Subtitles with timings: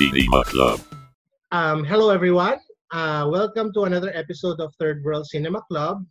[0.00, 0.80] Cinema Club.
[1.52, 2.56] Um, hello, everyone.
[2.88, 6.08] Uh, welcome to another episode of Third World Cinema Club.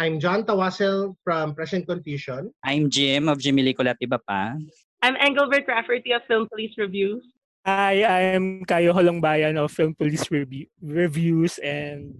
[0.00, 2.48] I'm John Tawasel from Present Confusion.
[2.64, 4.56] I'm Jim of Jimmy Licolat Iba Pa.
[5.04, 7.20] I'm Engelbert Rafferty of Film Police Reviews.
[7.68, 12.16] Hi, I'm Kayo Holongbayan of Film Police Review, Reviews and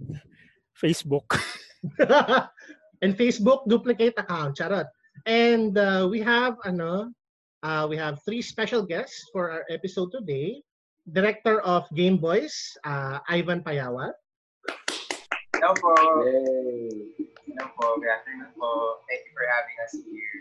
[0.77, 1.41] Facebook.
[3.01, 4.85] and Facebook duplicate account, charot.
[5.25, 7.09] And uh, we have ano,
[7.65, 10.61] uh, we have three special guests for our episode today.
[11.09, 14.13] Director of Game Boys, uh, Ivan Payawa.
[15.57, 15.91] Hello po.
[15.97, 17.85] Hello po.
[17.97, 18.69] Good afternoon po.
[19.09, 20.37] Thank you for having us here.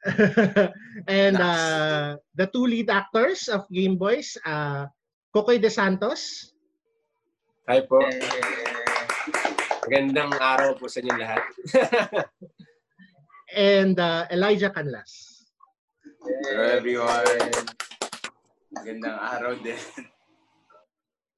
[1.22, 4.90] and uh, the two lead actors of Game Boys, uh,
[5.30, 6.52] Kokoy De Santos.
[7.70, 8.02] Hi po.
[9.86, 11.44] Magandang araw po sa inyo lahat.
[13.54, 15.46] and uh, Elijah Canlas.
[16.20, 17.89] Hello everyone.
[18.70, 19.78] Magandang araw din.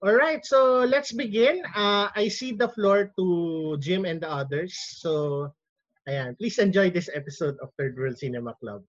[0.03, 1.63] All right, so let's begin.
[1.73, 4.75] Uh, I see the floor to Jim and the others.
[4.99, 5.49] So,
[6.11, 8.83] ayan, please enjoy this episode of Third World Cinema Club.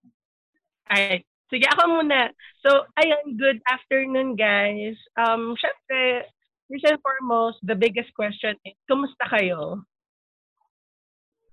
[0.90, 1.24] Alright.
[1.54, 2.34] Sige, ako muna.
[2.66, 4.98] So, ayun, good afternoon, guys.
[5.22, 6.26] Um, syempre,
[6.66, 9.86] first and foremost, the biggest question is, kumusta kayo?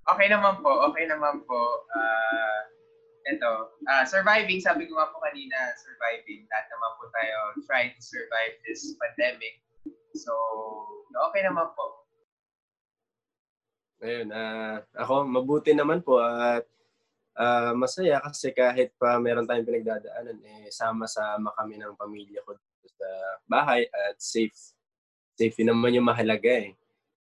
[0.09, 1.61] Okay naman po, okay naman po.
[1.93, 2.61] Uh,
[3.29, 3.53] ito,
[3.85, 6.49] uh, surviving, sabi ko nga po kanina, surviving.
[6.49, 7.37] Lahat naman po tayo
[7.69, 9.61] trying to survive this pandemic.
[10.17, 10.33] So,
[11.29, 12.09] okay naman po.
[14.01, 16.65] Ayun, uh, ako mabuti naman po at
[17.37, 22.57] uh, masaya kasi kahit pa meron tayong pinagdadaanan, eh, sama-sama kami ng pamilya ko
[22.89, 23.09] sa
[23.45, 24.57] bahay at safe.
[25.37, 26.73] Safety naman yung mahalaga eh.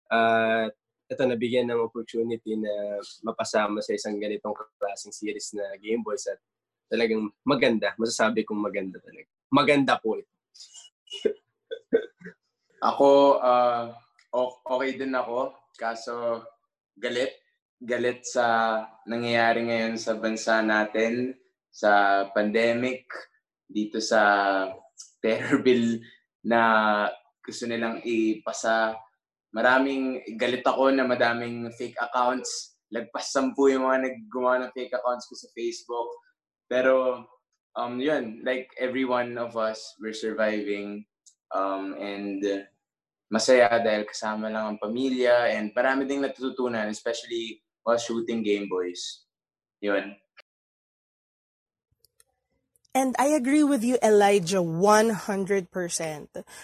[0.09, 6.03] At uh, ito nabigyan ng opportunity na mapasama sa isang ganitong klaseng series na Game
[6.03, 6.39] Boys at
[6.91, 7.95] talagang maganda.
[7.95, 9.27] Masasabi kong maganda talaga.
[9.47, 10.31] Maganda po ito.
[12.91, 13.95] ako, uh,
[14.67, 15.55] okay din ako.
[15.79, 16.43] Kaso
[16.99, 17.39] galit.
[17.77, 21.37] Galit sa nangyayari ngayon sa bansa natin,
[21.71, 23.05] sa pandemic,
[23.63, 24.65] dito sa
[25.21, 26.01] terror bill
[26.41, 26.59] na
[27.43, 28.97] gusto nilang ipasa
[29.55, 32.79] maraming galit ako na madaming fake accounts.
[32.91, 36.09] Lagpas sampu yung mga naggumawa ng fake accounts ko sa Facebook.
[36.67, 37.23] Pero,
[37.75, 41.03] um, yun, like every one of us, we're surviving.
[41.55, 42.43] Um, and
[43.31, 49.27] masaya dahil kasama lang ang pamilya and marami ding natututunan, especially while shooting Game Boys.
[49.79, 50.15] Yun.
[52.97, 55.69] And I agree with you, Elijah, 100%.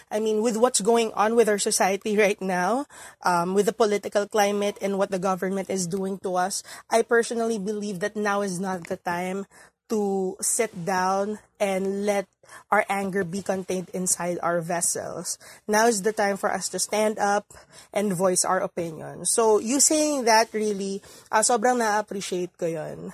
[0.09, 2.89] I mean, with what's going on with our society right now,
[3.21, 7.61] um, with the political climate and what the government is doing to us, I personally
[7.61, 9.45] believe that now is not the time
[9.93, 12.25] to sit down and let
[12.73, 15.37] our anger be contained inside our vessels.
[15.69, 17.45] Now is the time for us to stand up
[17.93, 19.29] and voice our opinion.
[19.29, 23.13] So, you saying that really, uh, sobrang na-appreciate ko yun.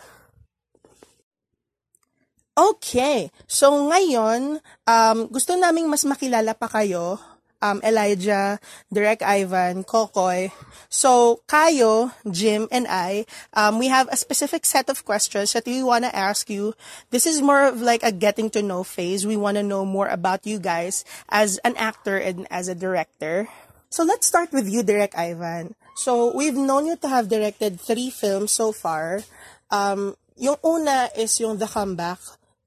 [2.60, 3.32] Okay.
[3.48, 7.16] So ngayon, um, gusto naming mas makilala pa kayo,
[7.64, 8.60] um, Elijah,
[8.92, 10.52] Direk Ivan, Kokoy.
[10.92, 13.24] So Kayo, Jim, and I,
[13.56, 16.76] um, we have a specific set of questions that we want to ask you.
[17.16, 19.24] This is more of like a getting to know phase.
[19.24, 23.48] We want to know more about you guys as an actor and as a director.
[23.88, 25.80] So let's start with you, Direk Ivan.
[25.96, 29.24] So we've known you to have directed three films so far.
[29.72, 32.20] Um, yung una is yung The Comeback,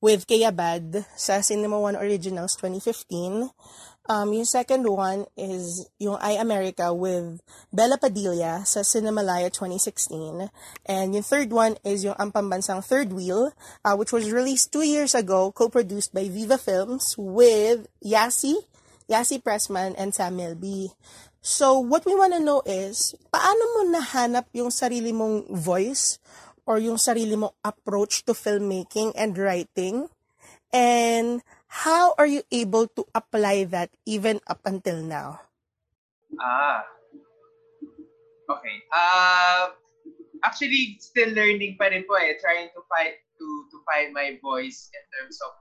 [0.02, 3.54] with Kaya Bad sa Cinema One Originals 2015.
[4.10, 7.38] Um, yung second one is yung I America with
[7.70, 10.50] Bella Padilla sa Cinemalaya 2016.
[10.90, 13.54] And yung third one is yung Ang Pambansang Third Wheel,
[13.86, 18.58] uh, which was released two years ago, co-produced by Viva Films with Yasi,
[19.06, 20.90] Yasi Pressman, and Samuel B.
[21.42, 26.18] So, what we want to know is, paano mo nahanap yung sarili mong voice
[26.66, 30.08] or yung sarili mong approach to filmmaking and writing?
[30.72, 35.40] And how are you able to apply that even up until now?
[36.40, 36.84] Ah.
[38.48, 38.76] Okay.
[38.92, 39.76] Uh,
[40.44, 42.36] actually, still learning pa rin po eh.
[42.40, 45.52] Trying to find to to find my voice in terms of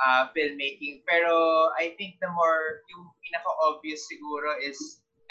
[0.00, 1.04] uh, filmmaking.
[1.04, 4.78] Pero I think the more, yung pinaka-obvious siguro is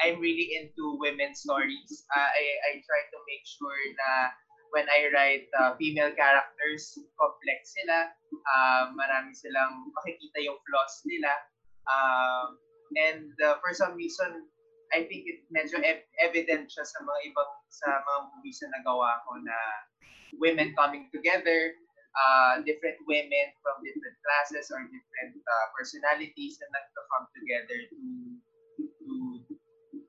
[0.01, 2.03] I'm really into women's stories.
[2.11, 4.09] Uh, I, I try to make sure na
[4.75, 8.11] when I write uh, female characters, complex sila.
[8.43, 11.31] Uh, marami silang makikita yung flaws nila.
[11.87, 12.59] Um,
[12.99, 14.51] and uh, for some reason,
[14.91, 19.23] I think it medyo ev- evident siya sa mga ibang sa mga movies na nagawa
[19.23, 19.57] ko na
[20.43, 21.71] women coming together,
[22.19, 27.99] uh, different women from different classes or different uh, personalities na nagka-come together to
[28.99, 29.11] to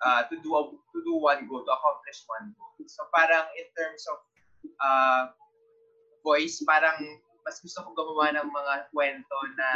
[0.02, 2.74] uh, to do a, to do one goal, to accomplish one goal.
[2.90, 4.26] So parang in terms of
[4.80, 5.30] uh,
[6.26, 6.98] voice, parang
[7.46, 9.70] mas gusto ko gumawa ng mga kwento na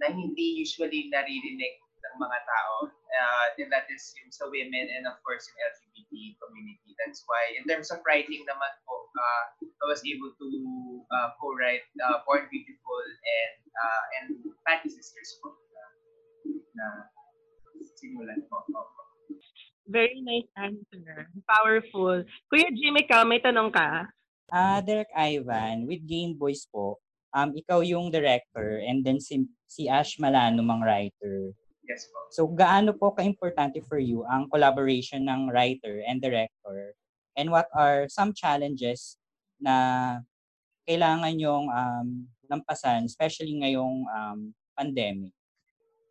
[0.00, 2.76] na hindi usually naririnig ng mga tao.
[3.10, 6.96] Uh, and that is yung sa women and of course yung LGBT community.
[6.96, 10.48] That's why in terms of writing naman po, uh, I was able to
[11.10, 14.28] uh, co-write uh, Born Beautiful and uh, and
[14.64, 15.84] Panty Sisters po na,
[16.76, 16.86] na
[18.00, 18.64] simulan po.
[18.72, 18.99] Opo.
[19.90, 21.26] Very nice answer.
[21.50, 22.22] Powerful.
[22.46, 24.06] Kuya Jimmy, ka, may tanong ka?
[24.54, 27.02] Ah, Derek Ivan, with Game Boys po,
[27.34, 31.50] um, ikaw yung director and then si, si Ash Malano mang writer.
[31.82, 32.18] Yes po.
[32.30, 36.94] So, gaano po ka-importante for you ang collaboration ng writer and director?
[37.34, 39.18] And what are some challenges
[39.58, 40.18] na
[40.86, 45.34] kailangan yung um, lampasan, especially ngayong um, pandemic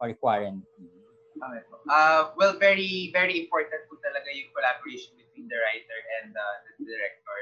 [0.04, 0.99] or quarantine?
[1.40, 1.64] Okay.
[1.88, 6.84] Uh, well, very, very important po talaga yung collaboration between the writer and uh, the
[6.84, 7.40] director.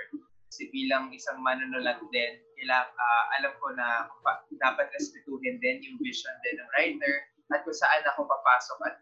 [0.54, 5.98] Kasi bilang isang manunulat din, kailang, uh, alam ko na pa, dapat respetuhin din yung
[5.98, 7.14] vision din ng writer
[7.50, 8.96] at kung saan ako papasok at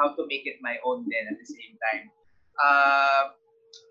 [0.00, 2.08] how to make it my own din at the same time.
[2.60, 3.36] Uh,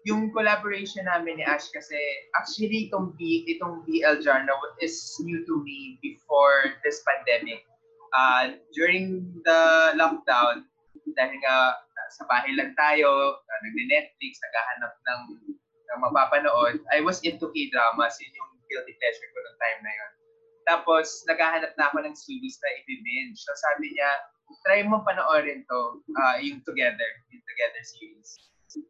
[0.04, 1.96] yung collaboration namin ni Ash kasi
[2.36, 7.69] actually itong, B, itong BL Journal is new to me before this pandemic.
[8.10, 10.66] Uh, during the lockdown,
[11.14, 11.78] dahil nga
[12.10, 15.22] sa bahay lang tayo, uh, nagne-Netflix, naghahanap ng,
[15.62, 20.12] ng mapapanood, I was into K-dramas, yun yung guilty pleasure ko noong time na yun.
[20.70, 23.38] Tapos, naghahanap na ako ng series na i-binge.
[23.42, 24.10] So, sabi niya,
[24.66, 25.80] try mo panoorin to,
[26.18, 28.38] uh, yung Together, yung Together series.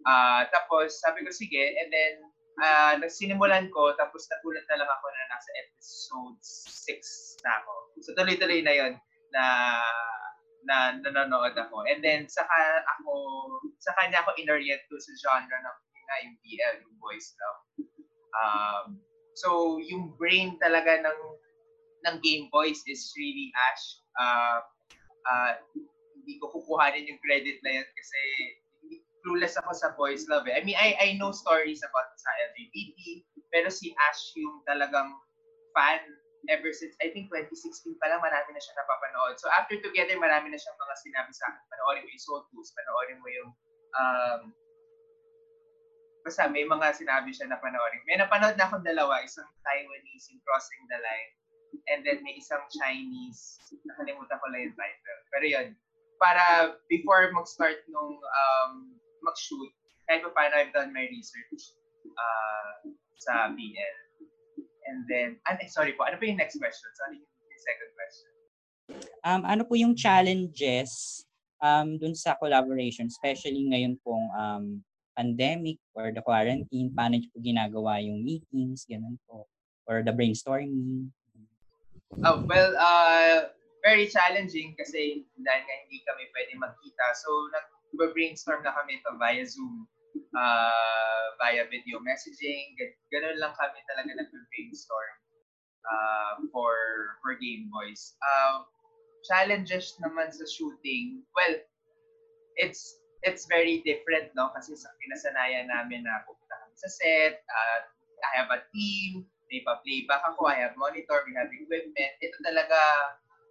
[0.04, 1.80] Uh, tapos, sabi ko, sige.
[1.80, 2.14] And then,
[2.60, 7.74] uh, nagsinimulan ko, tapos nagulat na lang ako na nasa episode 6 na ako.
[8.04, 8.94] So, tuloy-tuloy na yon
[9.34, 9.46] na
[10.68, 11.88] na nanonood ako.
[11.88, 13.14] And then, saka ako,
[13.80, 15.80] sa kanya ako inorient to sa genre ng
[16.10, 17.62] nga yung BL, yung voice love.
[18.34, 18.86] Um,
[19.38, 21.20] so, yung brain talaga ng
[22.08, 23.86] ng Game Boys is really Ash.
[24.18, 24.60] Uh,
[25.28, 25.52] uh,
[26.18, 28.22] hindi ko kukuhanin yung credit na yun kasi
[29.20, 30.56] clueless ako sa boys love eh.
[30.56, 35.12] I mean, I, I know stories about sa LGBT, pero si Ash yung talagang
[35.76, 36.00] fan
[36.48, 39.36] ever since, I think 2016 pa lang, marami na siya napapanood.
[39.42, 41.64] So after Together, marami na siyang mga sinabi sa akin.
[41.68, 43.50] Panoorin mo yung Soul Tools, panoorin mo yung,
[44.00, 44.42] um,
[46.24, 48.06] basta may mga sinabi siya na panoorin.
[48.08, 51.32] May napanood na akong dalawa, isang Taiwanese, yung Crossing the Line,
[51.92, 55.22] and then may isang Chinese, nakalimutan ko lang yung title.
[55.36, 55.68] Pero yun,
[56.20, 58.72] para before mag-start nung um,
[59.24, 59.72] mag-shoot,
[60.10, 61.78] kahit pa paano I've done my research
[62.10, 62.90] uh,
[63.22, 64.09] sa BL.
[64.90, 66.90] And then, ano, sorry po, ano po yung next question?
[66.98, 68.30] Sorry, yung second question.
[69.22, 71.22] Um, ano po yung challenges
[71.62, 74.66] um, dun sa collaboration, especially ngayon pong um,
[75.14, 79.46] pandemic or the quarantine, paano po ginagawa yung meetings, ganun po,
[79.86, 81.14] or the brainstorming?
[82.26, 83.54] Oh, well, uh,
[83.86, 87.06] very challenging kasi dahil nga hindi kami pwede magkita.
[87.14, 89.86] So, nag-brainstorm na kami ito via Zoom,
[90.36, 92.76] uh, via video messaging.
[93.14, 95.16] Ganun lang kami talaga nag-brainstorm
[95.86, 96.76] uh, for,
[97.22, 98.18] for Game Boys.
[98.22, 98.66] Uh,
[99.28, 101.56] challenges naman sa shooting, well,
[102.56, 104.48] it's it's very different, no?
[104.56, 107.80] Kasi sa pinasanayan namin na pupunta kami sa set, uh,
[108.20, 112.12] I have a team, may pa-playback ako, I have monitor, we have equipment.
[112.24, 112.80] Ito talaga,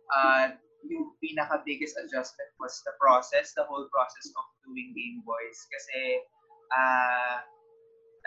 [0.09, 0.47] uh,
[0.89, 5.59] yung pinaka-biggest adjustment was the process, the whole process of doing Game Boys.
[5.69, 6.25] Kasi
[6.73, 7.45] uh,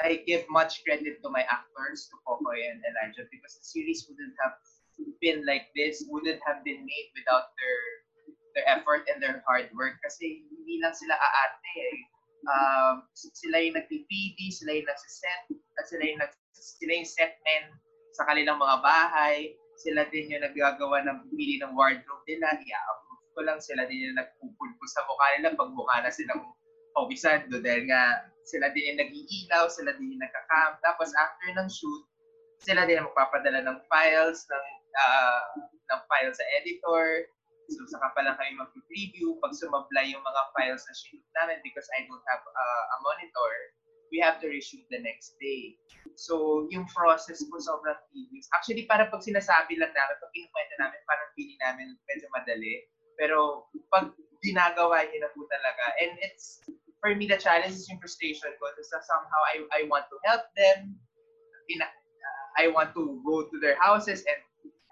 [0.02, 4.34] I give much credit to my actors, to Kokoy and Elijah, because the series wouldn't
[4.42, 4.58] have
[5.22, 7.80] been like this, wouldn't have been made without their
[8.52, 10.02] their effort and their hard work.
[10.04, 11.98] Kasi hindi lang sila aate eh.
[12.42, 15.42] Um, sila yung nagpipd, sila yung nagsiset,
[15.78, 17.64] at sila yung, nag, sila yung setmen
[18.18, 19.54] sa kanilang mga bahay.
[19.78, 22.58] Sila din yung naggagawa ng pili ng wardrobe nila.
[22.58, 23.58] I-approve ko lang.
[23.62, 26.42] Sila din yung nagpupulpo sa mukha nila pag mukha na silang
[26.92, 30.82] pawisan do dahil nga sila din yung nag-iilaw, sila din yung nagka-camp.
[30.82, 32.04] Tapos after ng shoot,
[32.62, 34.66] sila din ang magpapadala ng files, ng,
[34.98, 37.26] uh, ng files sa editor.
[37.72, 39.38] So saka pa lang kami mag-preview.
[39.40, 43.54] Pag sumablay yung mga files na shoot namin because I don't have uh, a monitor,
[44.12, 45.80] we have to reshoot the next day.
[46.20, 48.52] So, yung process po sobrang tedious.
[48.52, 52.84] Actually, parang pag sinasabi lang namin, pag kinukwento namin, parang feeling namin medyo madali.
[53.16, 54.12] Pero pag
[54.44, 56.68] ginagawa niyo na po talaga, and it's,
[57.02, 58.66] for me, the challenge is yung frustration ko.
[58.86, 60.96] So, somehow, I, I want to help them.
[61.66, 64.40] Pina, uh, I want to go to their houses and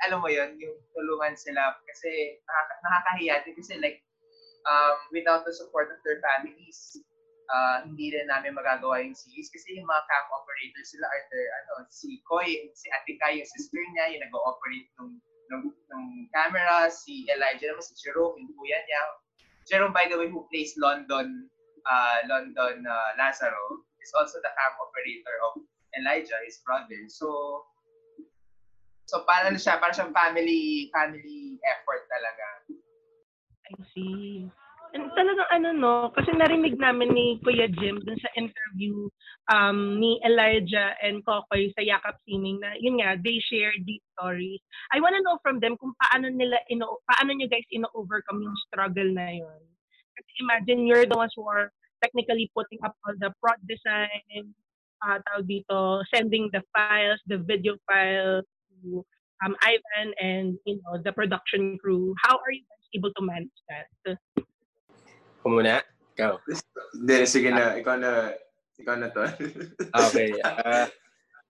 [0.08, 4.00] alam mo yon yung tulungan sila kasi nakaka- nakakahiya din kasi like
[4.64, 6.96] um, without the support of their families,
[7.52, 11.48] uh, hindi rin namin magagawa yung series kasi yung mga cam operators sila are their,
[11.52, 15.12] ano, si Koy, si Ate Kai, yung sister niya, yung nag-ooperate ng,
[15.52, 19.02] ng, ng camera, si Elijah naman, si Jerome, yung kuya niya.
[19.68, 21.52] Jerome, by the way, who plays London,
[21.86, 25.54] uh, London uh, Lazaro, is also the cam operator of
[25.98, 27.08] Elijah, his brother.
[27.10, 27.28] So,
[29.06, 32.48] so parang siya, parang siyang family, family effort talaga.
[33.70, 34.50] I see.
[34.90, 39.06] And talagang ano no, kasi narinig namin ni Kuya Jim dun sa interview
[39.54, 44.58] um, ni Elijah and Kokoy sa Yakap Sining na yun nga, they share these stories.
[44.90, 49.14] I wanna know from them kung paano nila, ino, paano nyo guys ino-overcome yung struggle
[49.14, 49.62] na yun.
[50.20, 51.72] Kasi imagine you're the ones who are
[52.04, 54.52] technically putting up all the prod design,
[55.04, 59.04] uh, tawag dito, sending the files, the video files to
[59.44, 62.16] um, Ivan and you know the production crew.
[62.24, 63.88] How are you guys able to manage that?
[65.40, 65.84] Ako muna?
[66.20, 66.36] Ikaw.
[67.00, 67.80] Hindi, sige na.
[67.80, 68.36] Ikaw na,
[68.76, 69.24] ikaw na to.
[70.12, 70.36] Okay.
[70.44, 70.92] Uh,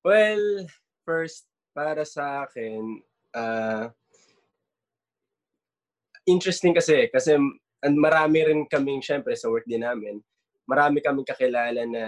[0.05, 0.69] well,
[1.09, 3.01] first, para sa akin,
[3.33, 3.89] uh,
[6.29, 7.33] interesting kasi, kasi
[7.83, 10.19] and marami rin kaming, syempre, sa work din namin,
[10.69, 12.03] marami kaming kakilala na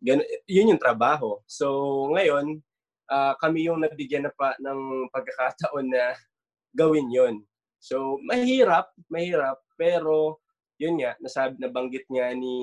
[0.00, 1.36] gano, yun yung trabaho.
[1.44, 1.66] So,
[2.14, 2.62] ngayon,
[3.10, 6.16] uh, kami yung nabigyan na pa ng pagkakataon na
[6.72, 7.44] gawin yun.
[7.78, 10.40] So, mahirap, mahirap, pero
[10.78, 12.56] yun nga, nasabi, nabanggit nga ni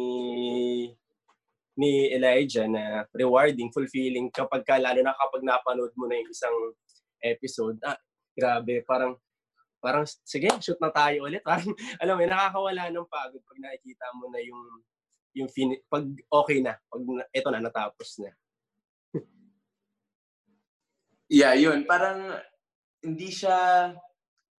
[1.76, 6.58] ni Elijah na rewarding, fulfilling kapag ka, lalo na kapag napanood mo na yung isang
[7.20, 8.00] episode, ah,
[8.32, 9.20] grabe, parang
[9.80, 11.44] parang sige, shoot na tayo ulit.
[11.48, 11.70] Parang,
[12.02, 14.62] alam mo, nakakawala ng pagod pag nakikita mo na yung
[15.36, 17.02] yung fin- pag okay na, pag
[17.36, 18.32] ito na natapos na.
[21.28, 21.84] yeah, yun.
[21.84, 22.40] Parang
[23.04, 23.92] hindi siya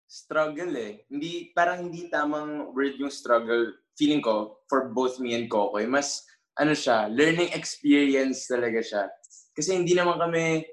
[0.07, 0.93] struggle eh.
[1.11, 5.89] Hindi, parang hindi tamang word yung struggle, feeling ko, for both me and Kokoy.
[5.89, 6.23] Mas,
[6.57, 9.03] ano siya, learning experience talaga siya.
[9.53, 10.65] Kasi hindi naman kami,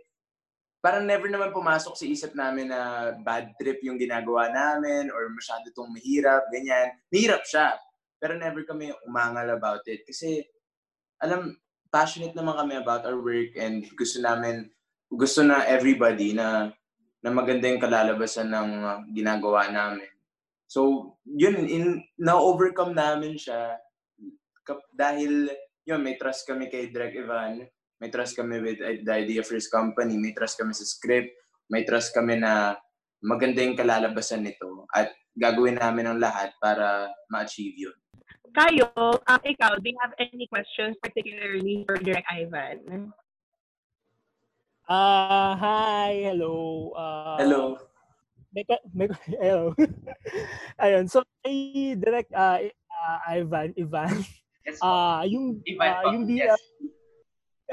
[0.84, 5.64] parang never naman pumasok sa isip namin na bad trip yung ginagawa namin or masyado
[5.72, 6.92] itong mahirap, ganyan.
[7.08, 7.80] Mahirap siya.
[8.20, 10.04] Pero never kami umangal about it.
[10.04, 10.44] Kasi,
[11.24, 11.56] alam,
[11.88, 14.68] passionate naman kami about our work and gusto namin,
[15.08, 16.76] gusto na everybody na
[17.24, 20.12] na maganda yung kalalabasan ng uh, ginagawa namin.
[20.68, 23.80] So, yun, in, na-overcome namin siya
[24.92, 25.48] dahil
[25.88, 27.64] yun, may trust kami kay Direk Ivan,
[28.04, 31.32] may trust kami with uh, the Idea First Company, may trust kami sa script,
[31.72, 32.76] may trust kami na
[33.24, 37.96] maganda yung kalalabasan nito at gagawin namin ang lahat para ma-achieve yun.
[38.52, 43.08] Kayo, um, ikaw, do you have any questions particularly for Direk Ivan?
[44.92, 46.92] Ah, hi, hello.
[46.92, 47.80] Uh, Hello.
[48.52, 49.08] May, may,
[49.42, 49.72] hello.
[50.84, 54.12] Ayun, so ay direct uh, uh, Ivan, Ivan.
[54.68, 54.92] Yes, po.
[54.92, 56.08] Ah, yung Ivan ah, po.
[56.14, 56.60] yung Yes.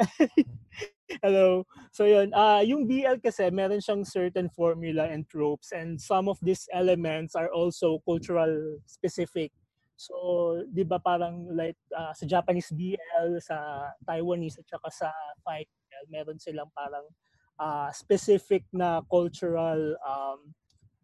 [1.25, 1.66] Hello.
[1.92, 6.38] So yun, ah yung BL kasi meron siyang certain formula and tropes and some of
[6.40, 9.52] these elements are also cultural specific.
[10.00, 15.09] So, 'di ba parang like ah, sa Japanese BL, sa Taiwanese at saka sa
[15.45, 17.04] fight BL, meron silang parang
[17.61, 20.40] ah, specific na cultural um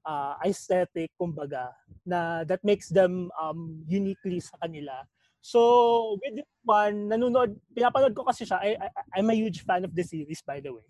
[0.08, 1.74] ah, aesthetic kumbaga
[2.08, 5.04] na that makes them um uniquely sa kanila.
[5.46, 8.58] So, with this one, nanonood, pinapanood ko kasi siya.
[8.58, 10.86] I, I, I'm a huge fan of the series, by the way.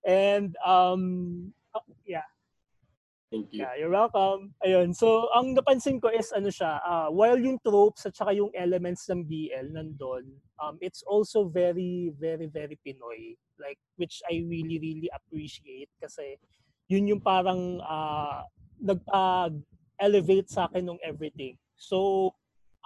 [0.00, 2.24] And, um, oh, yeah,
[3.28, 3.68] Thank you.
[3.68, 4.56] yeah, you're welcome.
[4.64, 8.48] Ayun, so, ang napansin ko is, ano siya, uh, while yung tropes at saka yung
[8.56, 13.36] elements ng BL nandun, um, it's also very, very, very Pinoy.
[13.60, 16.40] Like, which I really, really appreciate kasi
[16.88, 18.40] yun yung parang uh,
[18.80, 21.60] nag-elevate sa akin ng everything.
[21.76, 22.32] So,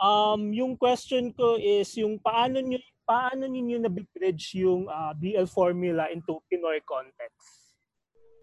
[0.01, 5.47] um, yung question ko is yung paano nyo paano niyo na bridge yung uh, BL
[5.47, 7.71] formula into Pinoy context?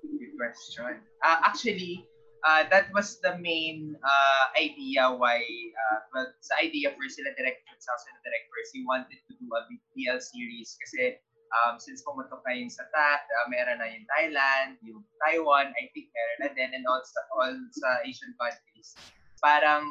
[0.04, 1.04] Good question.
[1.20, 2.08] Uh, actually,
[2.48, 5.44] uh, that was the main uh, idea why,
[5.76, 9.62] uh, well, sa idea for sila director, sa sila directors, he wanted to do a
[9.68, 11.20] BPL series kasi
[11.52, 15.92] um, since pumutok na yung sa ta, uh, meron na yung Thailand, yung Taiwan, I
[15.92, 18.96] think meron na din, and also all sa Asian countries.
[19.44, 19.84] Parang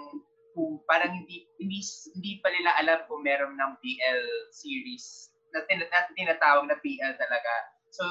[0.53, 1.81] kung parang hindi, hindi
[2.17, 7.13] hindi pa nila alam kung meron ng PL series na, tin- na tinatawag na PL
[7.17, 7.53] talaga.
[7.93, 8.05] So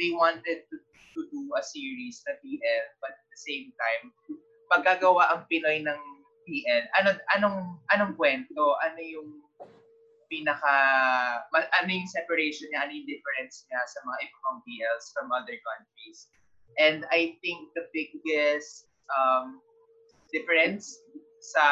[0.00, 0.76] they wanted to,
[1.16, 4.12] to do a series na PL but at the same time
[4.70, 6.00] paggagawa ang Pinoy ng
[6.46, 7.58] PL, ano anong
[7.90, 9.30] anong kwento, ano yung
[10.26, 10.74] pinaka,
[11.54, 16.30] ano yung separation niya, ano yung difference niya sa mga ibang BLs from other countries.
[16.82, 19.62] And I think the biggest um,
[20.34, 20.98] difference
[21.46, 21.64] sa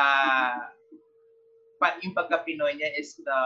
[1.82, 3.40] pa, yung pagka-Pinoy niya is the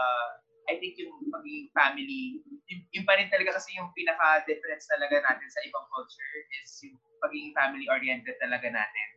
[0.69, 5.49] I think yung pagiging family, yung, yung pa rin talaga kasi yung pinaka-difference talaga natin
[5.49, 6.93] sa ibang culture is yung
[7.25, 9.07] pagiging family-oriented talaga natin.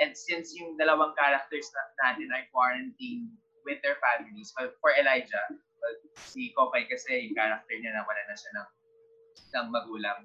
[0.00, 3.36] And since yung dalawang characters na, natin are quarantined
[3.68, 8.22] with their families, well, for Elijah, well, si Kokay kasi yung character niya na wala
[8.24, 8.68] na siya ng,
[9.60, 10.24] ng magulang.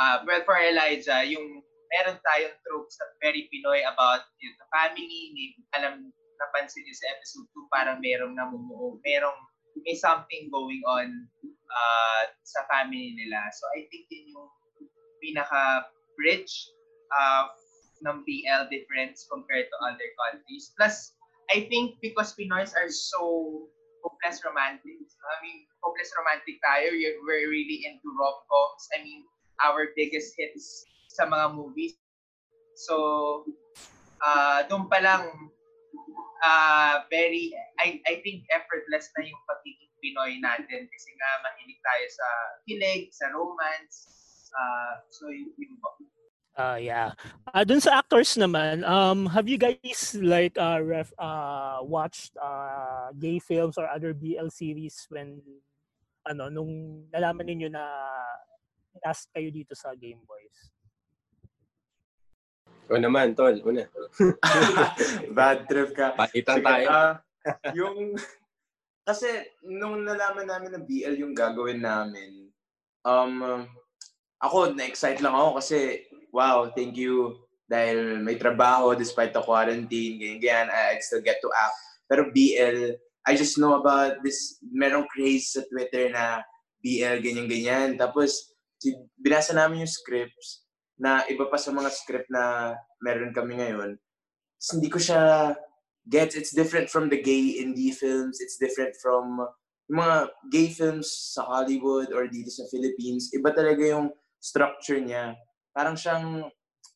[0.00, 1.60] Uh, well, for Elijah, yung
[1.94, 6.10] meron tayong tropes na very Pinoy about yung family, may, alam,
[6.42, 9.38] napansin niyo sa episode 2, parang merong namumuo, merong
[9.86, 11.30] may something going on
[11.70, 13.38] uh, sa family nila.
[13.54, 14.50] So I think yun yung
[15.22, 16.54] pinaka-bridge
[17.14, 17.46] uh,
[18.02, 20.74] ng BL difference compared to other countries.
[20.74, 21.14] Plus,
[21.54, 23.66] I think because Pinoys are so
[24.02, 24.98] hopeless romantic.
[24.98, 26.90] I mean, hopeless romantic tayo.
[27.22, 28.84] We're really into rom-coms.
[28.98, 29.22] I mean,
[29.62, 30.84] our biggest hits
[31.14, 31.94] sa mga movies.
[32.74, 33.46] So,
[34.18, 35.30] uh, doon pa lang
[36.42, 42.04] uh, very, I, I think effortless na yung pagiging Pinoy natin kasi nga mahilig tayo
[42.10, 42.28] sa
[42.66, 44.10] kilig, sa romance.
[44.52, 45.96] Uh, so yun, yun po.
[46.54, 47.10] Uh, yeah.
[47.50, 53.10] Uh, dun sa actors naman, um, have you guys like uh, ref, uh, watched uh,
[53.18, 55.42] gay films or other BL series when
[56.24, 57.82] ano nung nalaman niyo na
[59.02, 60.73] cast kayo dito sa Game Boys?
[62.88, 63.56] O naman, tol.
[63.64, 63.88] Una.
[65.36, 66.12] Bad trip ka.
[66.12, 66.86] Pakitan Sige, tayo.
[66.92, 67.12] ah,
[67.72, 68.16] yung,
[69.04, 69.28] kasi
[69.64, 72.52] nung nalaman namin na BL yung gagawin namin,
[73.04, 73.64] um,
[74.40, 77.40] ako, na-excite lang ako kasi, wow, thank you.
[77.64, 81.76] Dahil may trabaho despite the quarantine, ganyan, ganyan, I still get to act.
[82.04, 86.44] Pero BL, I just know about this, merong craze sa Twitter na
[86.84, 87.88] BL, ganyan, ganyan.
[87.96, 88.52] Tapos,
[89.16, 90.63] binasa namin yung scripts,
[90.98, 93.98] na iba pa sa mga script na meron kami ngayon,
[94.72, 95.52] hindi ko siya
[96.08, 96.36] gets.
[96.36, 98.40] It's different from the gay indie films.
[98.40, 99.42] It's different from
[99.90, 103.28] mga gay films sa Hollywood or dito sa Philippines.
[103.36, 104.08] Iba talaga yung
[104.40, 105.36] structure niya.
[105.74, 106.48] Parang siyang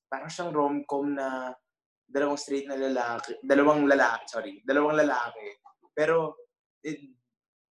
[0.08, 1.52] parang siyang rom-com na
[2.08, 5.60] dalawang straight na lalaki, dalawang lalaki, sorry, dalawang lalaki.
[5.92, 6.40] Pero
[6.80, 6.96] it,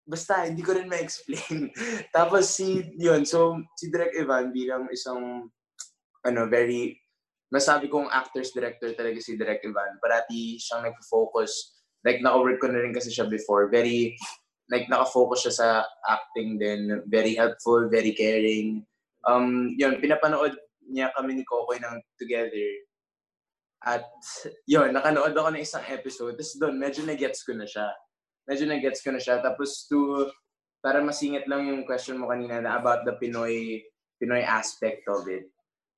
[0.05, 1.73] basta hindi ko rin ma-explain.
[2.15, 5.49] Tapos si yun, so si Direk Evan bilang isang
[6.27, 6.99] ano, very,
[7.47, 9.95] masabi kong actors director talaga si Direk Ivan.
[10.03, 11.79] Parati siyang nag-focus.
[12.03, 13.71] Like, naka-work ko na rin kasi siya before.
[13.71, 14.19] Very,
[14.67, 15.67] like, naka-focus siya sa
[16.03, 17.01] acting din.
[17.07, 18.83] Very helpful, very caring.
[19.23, 22.69] Um, yun, pinapanood niya kami ni Kokoy ng together.
[23.87, 24.03] At
[24.67, 26.35] yun, nakanood ako ng isang episode.
[26.35, 27.87] Tapos doon, medyo na-gets ko na siya.
[28.47, 29.39] Medyo na-gets ko na siya.
[29.39, 30.27] Tapos to,
[30.83, 33.83] para masingit lang yung question mo kanina na about the Pinoy
[34.17, 35.45] Pinoy aspect of it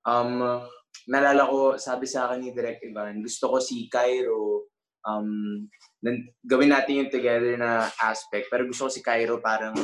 [0.10, 0.66] Um,
[1.06, 4.70] nalala ko, sabi sa akin ni Direct Ivan, gusto ko si Cairo,
[5.06, 5.66] um,
[6.42, 8.50] gawin natin yung together na aspect.
[8.50, 9.78] Pero gusto ko si Cairo parang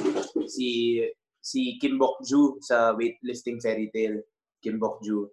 [0.50, 1.00] si
[1.46, 4.26] si Kim Bok Ju sa weightlifting fairy tale.
[4.58, 5.30] Kim Bok Ju.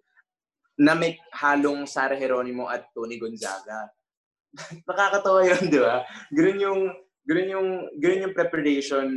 [0.77, 3.89] Na may halong Sarah Geronimo at Tony Gonzaga.
[4.89, 6.05] Nakakatawa yun, di ba?
[6.29, 6.81] Ganun yung,
[7.25, 9.07] ganun yung, ganun yung preparation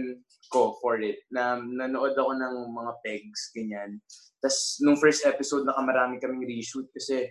[0.48, 1.22] ko for it.
[1.30, 3.98] Na nanood ako ng mga pegs, ganyan.
[4.40, 7.30] Tapos, nung first episode, nakamarami kaming reshoot kasi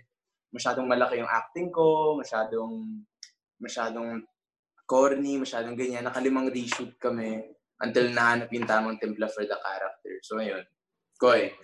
[0.52, 3.04] masyadong malaki yung acting ko, masyadong,
[3.60, 4.24] masyadong
[4.86, 6.06] corny, masyadong ganyan.
[6.06, 7.42] Nakalimang reshoot kami
[7.82, 10.14] until nahanap yung tamang timpla for the character.
[10.24, 10.64] So, ayun.
[11.16, 11.52] Koy.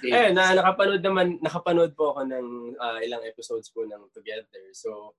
[0.00, 4.72] Eh, na, nakapanood naman, nakapanood po ako ng uh, ilang episodes po ng Together.
[4.72, 5.12] So,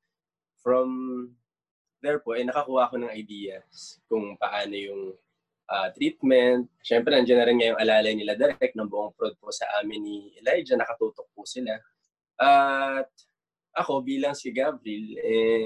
[0.57, 0.89] from
[2.01, 5.13] there po, eh, nakakuha ako ng ideas kung paano yung
[5.69, 6.71] uh, treatment.
[6.81, 10.17] Siyempre, nandiyan na rin ngayong alalay nila direct ng buong prod po sa amin ni
[10.41, 10.79] Elijah.
[10.79, 11.77] Nakatutok po sila.
[12.41, 13.09] At
[13.77, 15.65] ako bilang si Gabriel, eh,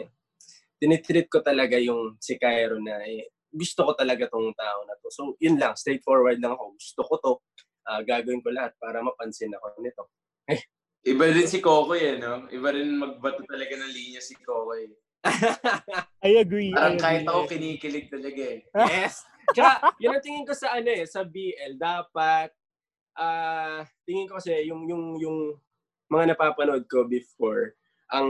[0.76, 5.08] tinitreat ko talaga yung si Cairo na eh, gusto ko talaga tong tao na to.
[5.08, 5.80] So, yun lang.
[5.80, 6.76] Straightforward lang ako.
[6.76, 7.34] Gusto ko to.
[7.86, 10.04] Uh, gagawin ko lahat para mapansin ako nito.
[10.50, 10.60] Eh.
[11.06, 12.50] Iba rin si Kokoy, eh, no?
[12.50, 14.90] Iba rin magbato talaga ng linya si Kokoy.
[16.26, 16.74] I agree.
[16.74, 17.06] Parang I agree.
[17.06, 18.60] kahit ako kinikilig talaga eh.
[18.74, 19.22] Yes!
[19.54, 22.50] Tsaka, yun ang tingin ko sa ano eh, sa BL, dapat,
[23.16, 25.38] ah, uh, tingin ko kasi yung, yung, yung
[26.10, 27.74] mga napapanood ko before,
[28.10, 28.30] ang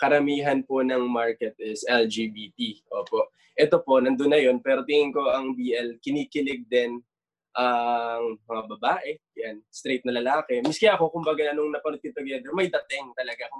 [0.00, 2.80] karamihan po ng market is LGBT.
[2.96, 3.28] Opo.
[3.54, 7.02] Ito po, nandun na yun, pero tingin ko ang BL, kinikilig din
[7.50, 10.62] ang uh, mga babae, yan, straight na lalaki.
[10.62, 13.50] Miski ako, kumbaga, nung napanood ko together, may dating talaga.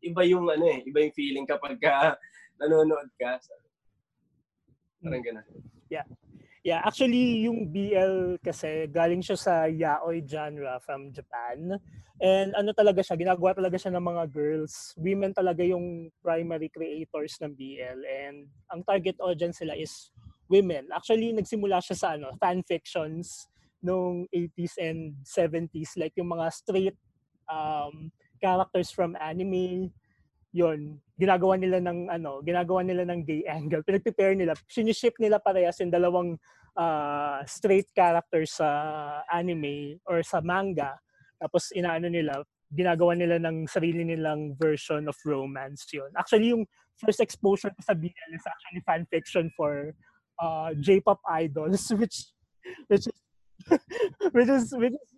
[0.00, 2.16] Iba yung, ano eh, iba yung feeling kapag ka
[2.58, 3.36] nanonood ka.
[5.04, 5.75] Parang ganun.
[6.66, 11.78] Yeah, actually yung BL kasi galing siya sa yaoi genre from Japan.
[12.18, 14.90] And ano talaga siya, ginagawa talaga siya ng mga girls.
[14.98, 20.10] Women talaga yung primary creators ng BL and ang target audience sila is
[20.50, 20.90] women.
[20.90, 23.46] Actually nagsimula siya sa ano, fan fictions
[23.78, 26.98] nung 80s and 70s like yung mga straight
[27.46, 28.10] um,
[28.42, 29.94] characters from anime
[30.56, 33.84] yon ginagawa nila ng ano ginagawa nila ng gay angle.
[33.84, 36.40] Pinagpe-pair nila siniship nila parehas yung dalawang
[36.80, 38.68] uh, straight characters sa
[39.28, 40.96] anime or sa manga.
[41.36, 42.40] Tapos inaano nila
[42.72, 46.08] ginagawa nila ng sarili nilang version of romance yun.
[46.16, 46.64] Actually yung
[46.96, 49.92] first exposure ko sa BL is actually fan fiction for
[50.40, 52.32] uh, J-pop idols which
[52.88, 53.18] which is
[54.34, 55.15] which is which is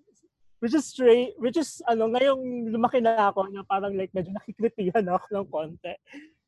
[0.59, 5.07] which is straight which is ano ngayong lumaki na ako na parang like medyo nakikritihan
[5.07, 5.95] ako ng konti.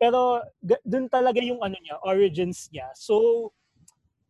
[0.01, 0.43] Pero
[0.83, 2.91] dun talaga yung ano niya origins niya.
[2.99, 3.51] So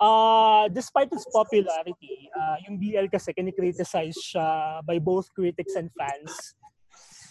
[0.01, 6.57] uh despite its popularity uh, yung BL kasi kinikriticize siya by both critics and fans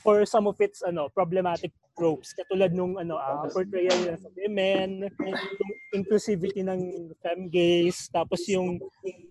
[0.02, 5.12] for some of its ano problematic tropes katulad nung ano uh, portrayal nila sa women
[5.12, 8.80] yung inclusivity ng femme gaze tapos yung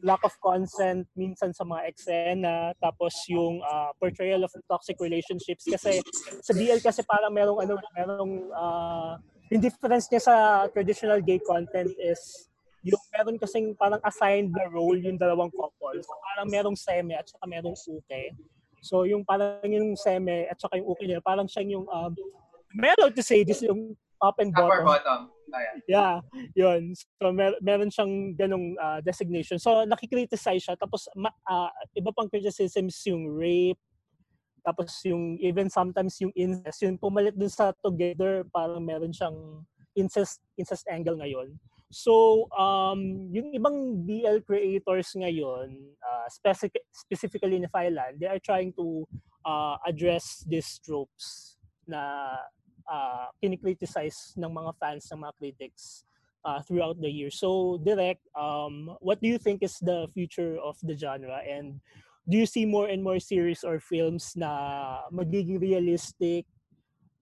[0.05, 6.05] lack of consent minsan sa mga eksena tapos yung uh, portrayal of toxic relationships kasi
[6.45, 9.17] sa BL kasi parang merong ano merong uh,
[9.49, 10.35] yung difference niya sa
[10.69, 12.49] traditional gay content is
[12.85, 15.99] yung meron kasing parang assigned na role yung dalawang couple.
[15.99, 18.23] So parang merong semi at saka merong uke.
[18.83, 22.13] So yung parang yung semi at saka yung nila, parang siyang yung um,
[22.75, 24.87] meron to say this yung top and Top or bottom.
[24.87, 25.21] bottom.
[25.49, 25.77] Oh, yeah.
[25.89, 26.15] Yeah,
[26.53, 26.93] yun.
[26.93, 29.57] So mer- meron siyang ganong uh, designation.
[29.57, 30.77] So nakikriticize siya.
[30.77, 33.81] Tapos ma- uh, iba pang criticisms yung rape,
[34.61, 39.65] tapos yung even sometimes yung incest, yung pumalit dun sa together, parang meron siyang
[39.97, 41.57] incest incest angle ngayon.
[41.89, 45.73] So, um, yung ibang BL creators ngayon,
[46.05, 49.09] uh, specific, specifically in Thailand, they are trying to
[49.49, 51.57] uh, address these tropes
[51.89, 52.29] na
[52.85, 56.05] uh, kinikriticize ng mga fans, ng mga critics
[56.45, 57.31] uh, throughout the year.
[57.33, 61.41] So, Direct, um, what do you think is the future of the genre?
[61.41, 61.81] And
[62.29, 66.45] do you see more and more series or films na magiging realistic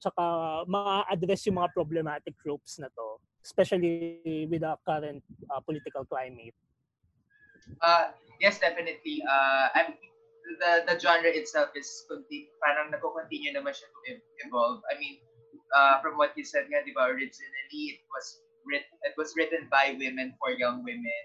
[0.02, 3.22] tsaka ma-address yung mga problematic tropes na to?
[3.46, 4.18] Especially
[4.50, 6.54] with the current uh, political climate?
[7.78, 8.10] Uh,
[8.42, 9.22] yes, definitely.
[9.22, 9.94] Uh, I'm,
[10.58, 14.82] the the genre itself is conti- parang nagko-continue naman siya to ev- evolve.
[14.90, 15.22] I mean,
[15.74, 19.70] uh, from what you said nga, di ba, originally it was writ- it was written
[19.70, 21.22] by women for young women.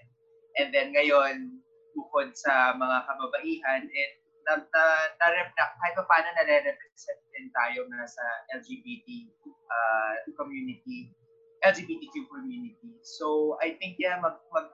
[0.58, 1.58] And then ngayon,
[1.94, 4.84] bukod sa mga kababaihan, it na, na,
[5.22, 8.24] na, na kahit pa paano nare-represent din tayo na sa
[8.58, 11.14] LGBT uh, community
[11.62, 12.92] LGBTQ community.
[13.02, 14.70] So I think yeah, mag mag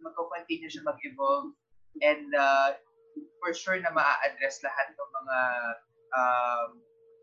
[0.00, 1.54] magko-continue siya mag-evolve
[2.02, 2.78] and uh,
[3.42, 5.38] for sure na maa-address lahat ng mga
[6.14, 6.68] um,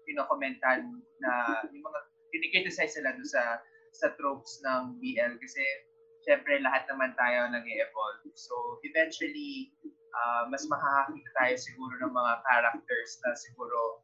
[0.04, 1.32] pinokomentan na
[1.72, 2.00] yung mga
[2.32, 3.64] kinikriticize sila doon sa
[3.96, 5.64] sa tropes ng BL kasi
[6.28, 8.28] syempre lahat naman tayo nag-evolve.
[8.36, 9.72] So eventually
[10.12, 14.04] uh, mas makakakita tayo siguro ng mga characters na siguro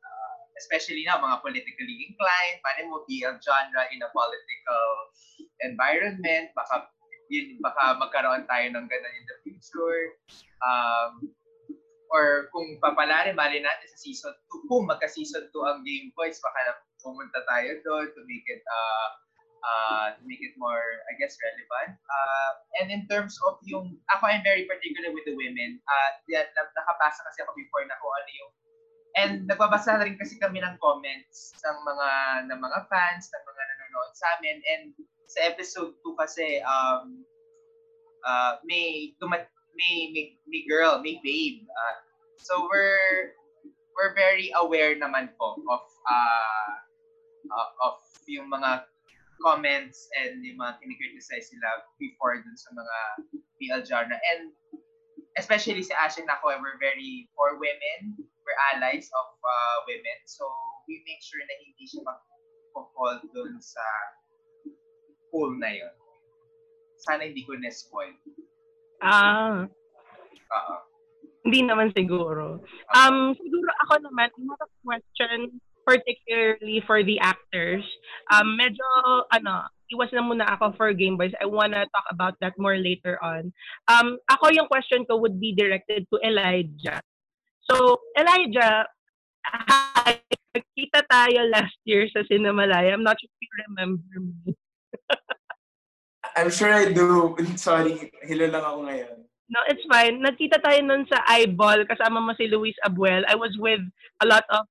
[0.57, 4.85] especially na mga politically inclined, paano mo BL genre in a political
[5.65, 6.89] environment, baka
[7.31, 10.13] yun, baka magkaroon tayo ng ganun in the future.
[10.61, 11.33] Um,
[12.13, 16.77] or kung papalarin, mali natin sa season 2, kung magka-season 2 ang Game Boys, baka
[17.01, 19.09] pumunta tayo doon to make it uh,
[19.63, 21.97] uh, to make it more, I guess, relevant.
[21.97, 22.51] Uh,
[22.83, 25.81] and in terms of yung, ako I'm very particular with the women.
[25.89, 28.51] Uh, yan, nakapasa kasi ako before na kung ano yung
[29.13, 32.09] And nagbabasa rin kasi kami ng comments ng mga
[32.49, 34.57] ng mga fans, ng mga nanonood sa amin.
[34.73, 34.83] And
[35.29, 37.21] sa episode 2 kasi um
[38.25, 39.41] uh, may, may
[39.77, 41.61] may may girl, may babe.
[41.69, 41.95] Uh,
[42.41, 43.37] so we're
[43.93, 46.73] we're very aware naman po of uh,
[47.53, 48.89] uh, of yung mga
[49.45, 52.97] comments and yung mga kinikriticize sila before dun sa mga
[53.61, 54.17] BL genre.
[54.17, 54.49] And
[55.37, 60.19] especially si Ashen ako, we're very for women we're allies of uh, women.
[60.27, 60.45] So,
[60.87, 63.83] we make sure na hindi siya mag-fall dun sa
[65.31, 65.95] pool na yun.
[67.03, 68.15] Sana hindi ko na-spoil.
[69.03, 69.67] Ah.
[70.53, 70.75] Oo.
[71.43, 72.63] Hindi naman siguro.
[72.95, 77.83] Um, siguro ako naman, I have a question particularly for the actors.
[78.31, 78.87] Um, medyo,
[79.35, 81.35] ano, iwas na muna ako for Game Boys.
[81.43, 83.51] I wanna talk about that more later on.
[83.91, 87.03] Um, ako yung question ko would be directed to Elijah.
[87.69, 88.83] So, Elijah,
[89.47, 90.19] hi,
[90.51, 92.91] nagkita tayo last year sa Cinemalaya.
[92.91, 94.51] I'm not sure if you remember me.
[96.35, 97.37] I'm sure I do.
[97.55, 99.15] Sorry, hilo lang ako ngayon.
[99.53, 100.23] No, it's fine.
[100.23, 103.21] Nagkita tayo nun sa eyeball kasama mo si Luis Abuel.
[103.29, 103.83] I was with
[104.23, 104.65] a lot of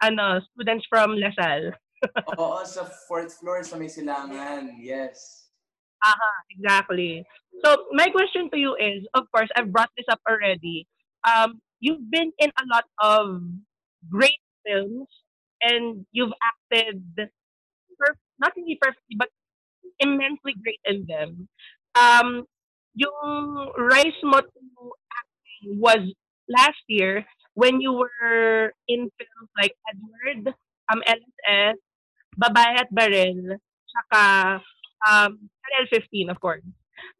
[0.00, 1.76] ano students from Lasal.
[2.40, 4.78] Oo, sa fourth floor sa may silangan.
[4.80, 5.46] Yes.
[6.02, 7.22] Aha, exactly.
[7.62, 10.88] So my question to you is, of course, I've brought this up already.
[11.22, 13.42] Um, you've been in a lot of
[14.08, 15.10] great films,
[15.60, 17.02] and you've acted,
[17.98, 19.28] perf- not really perfectly, but
[19.98, 21.48] immensely great in them.
[21.98, 22.46] Um,
[22.94, 24.62] yung rise mo to
[25.10, 26.02] acting was
[26.48, 30.54] last year when you were in films like Edward,
[30.90, 31.76] um, LSS,
[32.38, 33.58] Babae at Baril,
[34.14, 35.30] um,
[35.66, 36.62] Channel 15, of course.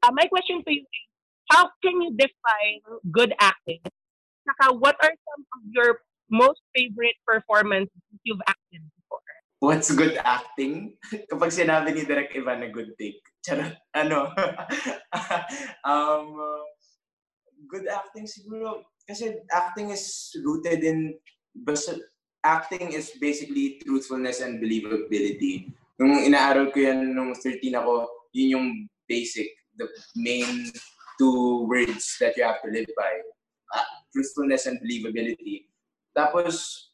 [0.03, 1.07] Uh, my question to you is,
[1.51, 3.83] how can you define good acting?
[4.47, 6.01] Saka, what are some of your
[6.31, 9.29] most favorite performances you've acted before?
[9.63, 10.99] What's good acting?
[11.31, 13.23] Kapag sinabi ni Direk Ivan na good take.
[13.47, 13.79] Charot.
[13.95, 14.35] Ano?
[15.89, 16.35] um,
[17.71, 18.83] good acting siguro.
[19.07, 21.15] Kasi acting is rooted in...
[21.53, 22.01] Basta,
[22.43, 25.71] acting is basically truthfulness and believability.
[26.01, 28.69] Nung inaaral ko yan nung 13 ako, yun yung
[29.07, 29.47] basic,
[29.79, 29.87] the
[30.19, 30.73] main
[31.21, 33.13] two words that you have to live by.
[33.71, 35.67] Uh, truthfulness and believability.
[36.13, 36.87] Tapos,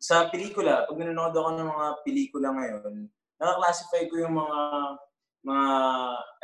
[0.00, 2.92] sa pelikula, pag nanonood ako ng mga pelikula ngayon,
[3.38, 4.58] nakaklasify ko yung mga
[5.40, 5.70] mga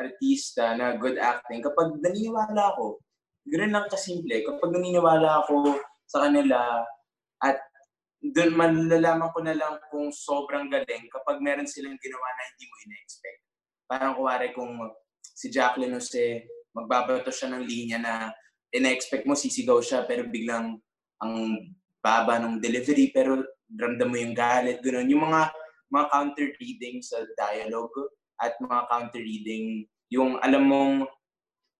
[0.01, 2.97] artista na good acting kapag naniniwala ako.
[3.45, 4.41] Ganun lang kasimple.
[4.41, 5.77] Kapag naniniwala ako
[6.09, 6.81] sa kanila
[7.45, 7.61] at
[8.25, 12.75] doon malalaman ko na lang kung sobrang galing kapag meron silang ginawa na hindi mo
[12.89, 13.41] ina-expect.
[13.87, 14.73] Parang kuwari kung
[15.21, 18.15] si Jacqueline Jose, magbabato siya ng linya na
[18.77, 20.77] ina-expect mo sisigaw siya pero biglang
[21.25, 21.35] ang
[22.05, 23.41] baba ng delivery pero
[23.73, 25.11] ramdam mo yung galit, gano'n.
[25.11, 25.51] Yung mga
[25.91, 27.95] mga counter reading sa dialogue
[28.43, 30.95] at mga counter reading yung alam mong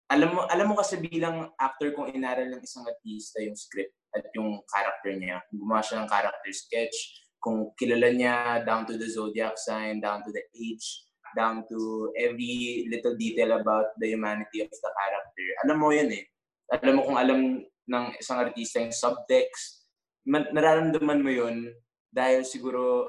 [0.07, 4.25] alam mo alam mo kasi bilang actor kung inaral ng isang artista yung script at
[4.39, 5.43] yung character niya.
[5.51, 6.97] Gumawa siya ng character sketch,
[7.43, 12.87] kung kilala niya down to the zodiac sign, down to the age, down to every
[12.89, 15.47] little detail about the humanity of the character.
[15.67, 16.25] Alam mo yun eh.
[16.73, 19.87] Alam mo kung alam ng isang artista yung subtext,
[20.27, 21.71] man, nararamdaman mo yun
[22.11, 23.07] dahil siguro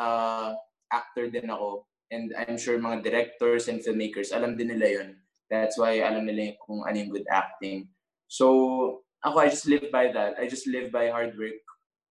[0.00, 0.56] uh,
[0.88, 5.10] actor din ako and I'm sure mga directors and filmmakers alam din nila yun.
[5.52, 7.88] That's why alam nila kung ano yung good acting.
[8.28, 10.36] So, ako, I just live by that.
[10.36, 11.60] I just live by hard work.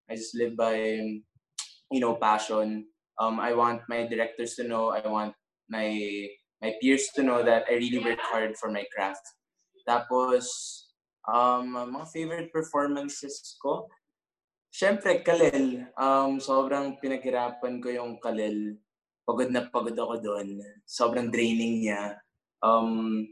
[0.10, 0.78] I just live by,
[1.90, 2.86] you know, passion.
[3.22, 4.90] Um, I want my directors to know.
[4.94, 5.34] I want
[5.70, 5.90] my
[6.62, 9.22] my peers to know that I really work hard for my craft.
[9.88, 10.46] Tapos,
[11.24, 13.88] um, mga favorite performances ko,
[14.78, 15.90] Siyempre, Kalel.
[15.98, 18.78] Um, sobrang pinaghirapan ko yung Kalel.
[19.26, 20.62] Pagod na pagod ako doon.
[20.86, 22.14] Sobrang draining niya.
[22.62, 23.26] Um,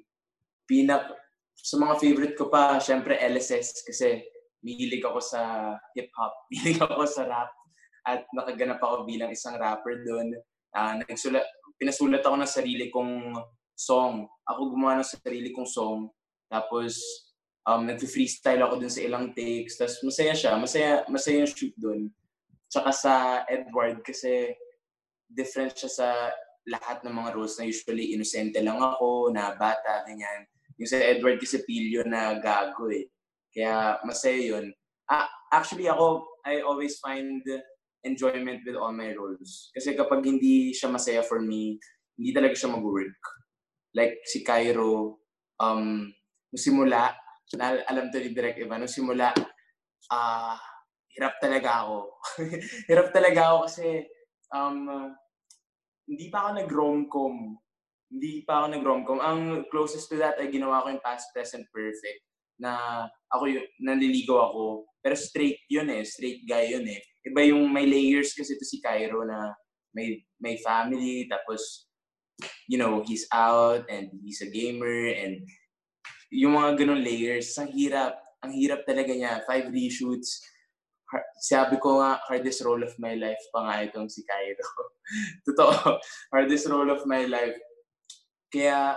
[0.65, 1.05] pinak
[1.53, 4.25] sa mga favorite ko pa, syempre LSS kasi
[4.65, 7.53] mihilig ako sa hip-hop, mihilig ako sa rap
[8.05, 10.33] at nakaganap ako bilang isang rapper doon.
[10.73, 11.45] Uh, nagsulat,
[11.77, 13.37] pinasulat ako ng sarili kong
[13.77, 14.25] song.
[14.49, 16.09] Ako gumawa ng sarili kong song.
[16.51, 16.97] Tapos,
[17.65, 19.75] um, nag-freestyle ako dun sa ilang takes.
[19.81, 20.53] Tapos masaya siya.
[20.55, 22.13] Masaya, masaya yung shoot dun.
[22.69, 23.13] Tsaka sa
[23.49, 24.53] Edward kasi
[25.29, 26.07] different siya sa
[26.65, 30.49] lahat ng mga roles na usually inosente lang ako, na bata, ganyan.
[30.81, 33.05] Yung sa Edward kasi pilyo na gago eh.
[33.53, 34.73] Kaya masaya yun.
[35.05, 37.41] Ah, actually ako, I always find
[38.05, 39.69] enjoyment with all my roles.
[39.73, 41.77] Kasi kapag hindi siya masaya for me,
[42.17, 43.21] hindi talaga siya mag-work.
[43.93, 45.21] Like si Cairo,
[45.61, 46.11] um,
[46.53, 47.15] simula,
[47.57, 49.33] na, alam to ni Direk Ivan, nung simula,
[50.13, 50.57] ah, uh,
[51.15, 51.97] hirap talaga ako.
[52.89, 53.87] hirap talaga ako kasi
[54.53, 55.09] um,
[56.05, 57.57] hindi pa ako nag-romcom
[58.11, 59.19] hindi pa ako nag-romcom.
[59.19, 62.21] Ang closest to that ay ginawa ko yung past, present, perfect.
[62.61, 63.03] Na
[63.33, 64.87] ako yung, nanliligaw ako.
[65.01, 66.05] Pero straight yun eh.
[66.05, 67.01] Straight guy yun eh.
[67.25, 69.51] Iba yung may layers kasi to si Cairo na
[69.91, 71.89] may, may family, tapos,
[72.69, 75.41] you know, he's out and he's a gamer and
[76.31, 78.17] yung mga ganun layers, ang hirap.
[78.45, 79.41] Ang hirap talaga niya.
[79.45, 80.41] Five reshoots.
[81.39, 84.65] Sabi ko nga, hardest role of my life pa nga itong si Cairo.
[85.47, 86.01] Totoo.
[86.33, 87.55] hardest role of my life
[88.55, 88.95] kaya,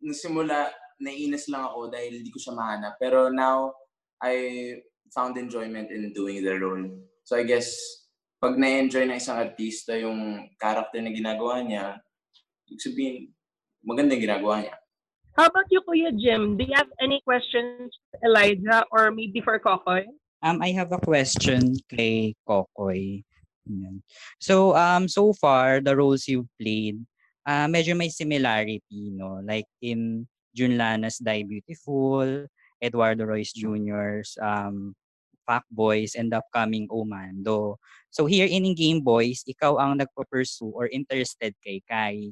[0.00, 2.96] nung simula, naiinis lang ako dahil hindi ko siya mahanap.
[2.96, 3.76] Pero now,
[4.24, 4.72] I
[5.12, 6.88] found enjoyment in doing the role.
[7.28, 7.76] So I guess,
[8.40, 12.00] pag na-enjoy ng isang artista yung character na ginagawa niya,
[12.72, 13.16] ibig sabihin,
[13.84, 14.76] maganda yung ginagawa niya.
[15.38, 16.58] How about you, Kuya Jim?
[16.58, 20.04] Do you have any questions Elijah or maybe for Kokoy?
[20.42, 23.22] Um, I have a question kay Kokoy.
[24.40, 26.98] So, um, so far, the roles you've played,
[27.46, 29.38] ah medyo may similarity, no?
[29.44, 32.50] Like in Junlana's Die Beautiful,
[32.82, 34.96] Eduardo Royce Jr.'s um,
[35.70, 37.74] Boys, and the upcoming Omando.
[38.10, 42.30] So here in Game Boys, ikaw ang nagpo-pursue or interested kay Kai.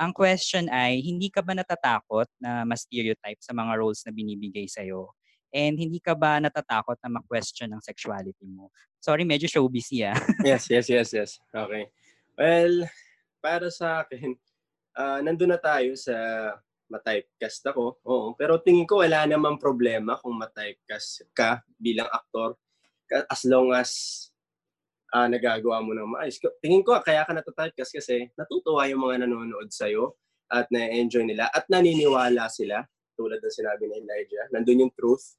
[0.00, 5.12] Ang question ay, hindi ka ba natatakot na ma-stereotype sa mga roles na binibigay sa'yo?
[5.52, 8.72] And hindi ka ba natatakot na ma-question ang sexuality mo?
[8.96, 10.16] Sorry, medyo showbiz ah.
[10.48, 11.30] yes, yes, yes, yes.
[11.52, 11.92] Okay.
[12.32, 12.88] Well,
[13.44, 14.40] para sa akin,
[14.96, 16.16] uh, nandun na tayo sa
[16.88, 18.00] ma-typecast ako.
[18.08, 18.28] Oo.
[18.40, 22.56] Pero tingin ko wala namang problema kung ma-typecast ka bilang aktor
[23.28, 24.29] as long as
[25.14, 26.38] uh, nagagawa mo ng maayos.
[26.62, 30.14] Tingin ko kaya ka nata-typecast kasi natutuwa yung mga nanonood sa'yo
[30.50, 32.82] at na-enjoy nila at naniniwala sila
[33.14, 34.48] tulad ng sinabi ni Elijah.
[34.50, 35.36] Nandun yung truth.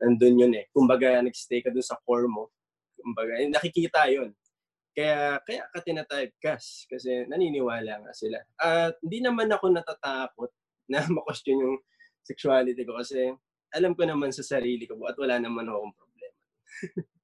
[0.00, 0.66] Nandun yun eh.
[0.74, 2.50] Kumbaga, nag-stay ka dun sa core mo.
[2.98, 4.34] Kumbaga, nakikita yun.
[4.90, 8.42] Kaya, kaya ka tina-typecast kasi naniniwala nga sila.
[8.58, 10.50] At hindi naman ako natatakot
[10.90, 11.78] na ma-question yung
[12.26, 13.30] sexuality ko kasi
[13.70, 16.36] alam ko naman sa sarili ko at wala naman akong problema.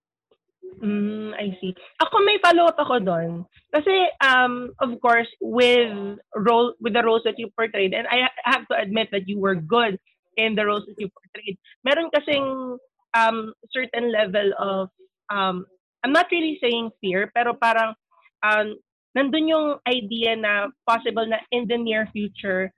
[0.83, 1.75] mm, I see.
[2.01, 3.47] Ako may follow-up ako doon.
[3.73, 8.69] Kasi, um, of course, with role with the roles that you portrayed, and I have
[8.69, 9.99] to admit that you were good
[10.37, 11.57] in the roles that you portrayed.
[11.85, 12.79] Meron kasing
[13.17, 14.89] um, certain level of,
[15.31, 15.65] um,
[16.05, 17.97] I'm not really saying fear, pero parang
[18.45, 18.77] um,
[19.17, 22.69] nandun yung idea na possible na in the near future,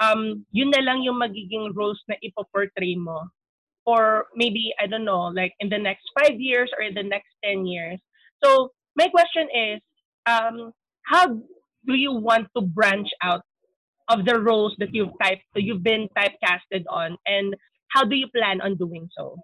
[0.00, 3.28] um, yun na lang yung magiging roles na ipoportray mo.
[3.84, 7.34] Or maybe, I don't know, like in the next five years or in the next
[7.44, 7.98] 10 years.
[8.42, 9.80] So my question is,
[10.26, 11.26] um, how
[11.86, 13.42] do you want to branch out
[14.08, 17.54] of the roles that you've typed, you've been typecasted on, and
[17.90, 19.36] how do you plan on doing so?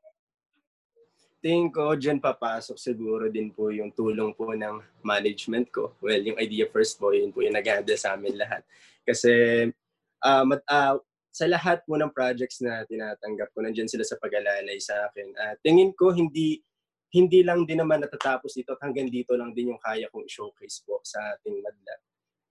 [1.39, 5.95] Tingin ko, dyan papasok siguro din po yung tulong po ng management ko.
[6.03, 8.67] Well, yung idea first po, yun po yung nag sa amin lahat.
[9.07, 9.31] Kasi
[10.27, 10.99] uh, mat, uh,
[11.39, 15.31] sa lahat po ng projects na tinatanggap ko, nandiyan sila sa pag-alalay sa akin.
[15.39, 16.59] Uh, tingin ko, hindi
[17.15, 20.83] hindi lang din naman natatapos dito at hanggang dito lang din yung kaya kong showcase
[20.83, 21.95] po sa ating madla.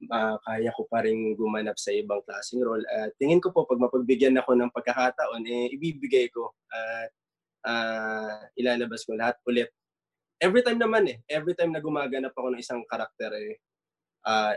[0.08, 2.82] Uh, kaya ko pa rin gumanap sa ibang klaseng role.
[2.88, 7.12] Uh, tingin ko po, pag mapagbigyan ako ng pagkakataon, eh, ibibigay ko at
[7.68, 9.70] uh, ilalabas ko lahat ulit.
[10.40, 13.58] Every time naman eh, every time na gumaganap ako ng isang karakter eh,
[14.26, 14.54] uh,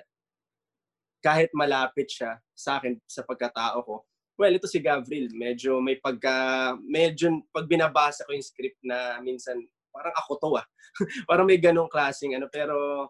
[1.20, 3.96] kahit malapit siya sa akin sa pagkatao ko,
[4.40, 9.60] well, ito si Gavril, medyo may pagka, medyo pag binabasa ko yung script na minsan,
[9.92, 10.66] parang ako to ah.
[11.28, 13.04] parang may ganong klaseng ano, pero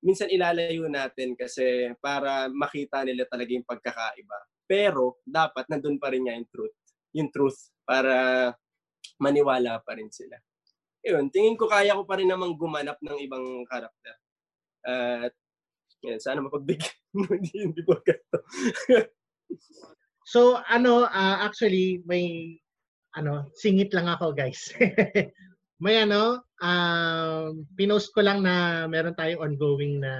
[0.00, 4.38] minsan ilalayo natin kasi para makita nila talaga yung pagkakaiba.
[4.64, 6.76] Pero dapat nandun pa rin niya yung truth.
[7.12, 8.14] Yung truth para
[9.20, 10.40] maniwala pa rin sila.
[11.04, 14.16] Yun, tingin ko kaya ko pa rin namang gumanap ng ibang karakter.
[14.82, 15.36] At
[16.08, 18.38] uh, sana mapagbigyan mo hindi po ganito.
[20.26, 22.56] so, ano, uh, actually, may,
[23.16, 24.72] ano, singit lang ako, guys.
[25.84, 30.14] may ano, um, pinost ko lang na meron tayong ongoing na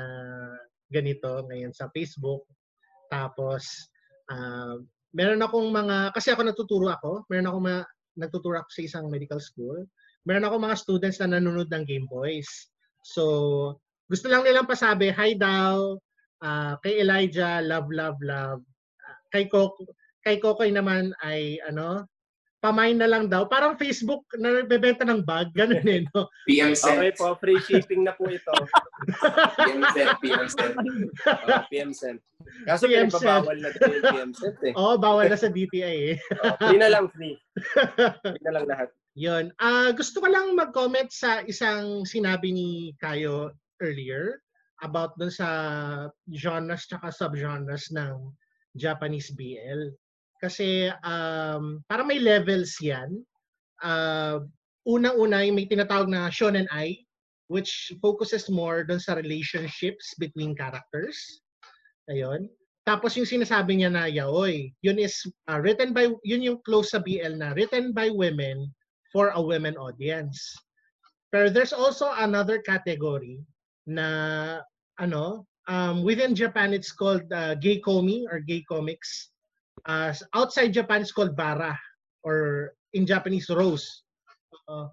[0.90, 2.42] ganito ngayon sa Facebook.
[3.08, 3.62] Tapos,
[4.28, 4.82] uh,
[5.14, 9.40] meron akong mga, kasi ako natuturo ako, meron akong mga, nagtuturo ako sa isang medical
[9.40, 9.78] school.
[10.26, 12.48] Meron ako mga students na nanonood ng Game Boys.
[13.06, 13.78] So,
[14.10, 15.96] gusto lang nilang pasabi, hi daw,
[16.42, 18.62] uh, kay Elijah, love, love, love.
[19.32, 19.88] Uh, kay Coco,
[20.20, 22.04] kay Kokoy naman ay ano,
[22.62, 23.48] pamain na lang daw.
[23.48, 26.30] Parang Facebook na nagbebenta ng bag, ganun eh, no?
[26.46, 27.00] PM sent.
[27.00, 28.54] Okay po, free shipping na po ito.
[29.66, 30.74] PM sent, PM sent.
[30.78, 31.90] Oh, PM.
[32.68, 34.72] Kaso PM bawal na din yung PM sent eh.
[34.78, 36.16] Oo, oh, bawal na sa DTI eh.
[36.44, 37.34] oh, free na lang, free.
[38.22, 38.88] Free na lang lahat.
[39.18, 39.50] Yun.
[39.58, 42.68] Uh, gusto ko lang mag-comment sa isang sinabi ni
[43.02, 43.50] Kayo
[43.82, 44.38] earlier
[44.86, 45.48] about dun sa
[46.30, 48.30] genres tsaka subgenres ng
[48.76, 49.92] Japanese BL.
[50.42, 53.22] Kasi um, para may levels yan.
[53.82, 54.42] Uh,
[54.82, 56.98] Unang-una, may tinatawag na shonen ai,
[57.46, 61.14] which focuses more dun sa relationships between characters.
[62.10, 62.50] Ayun.
[62.82, 66.98] Tapos yung sinasabi niya na yaoi, yun is uh, written by, yun yung close sa
[66.98, 68.66] BL na written by women
[69.14, 70.42] for a women audience.
[71.30, 73.38] Pero there's also another category
[73.86, 74.58] na
[74.98, 79.30] ano, um, within Japan it's called uh, gay komi or gay comics.
[79.86, 81.78] Uh, outside Japan it's called bara
[82.22, 84.02] or in Japanese rose.
[84.68, 84.88] Uh,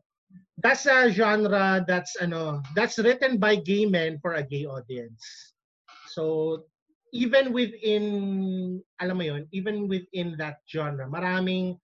[0.58, 5.54] that's a genre that's ano, that's written by gay men for a gay audience.
[6.12, 6.66] So
[7.14, 11.78] even within alam mo yon, even within that genre, maraming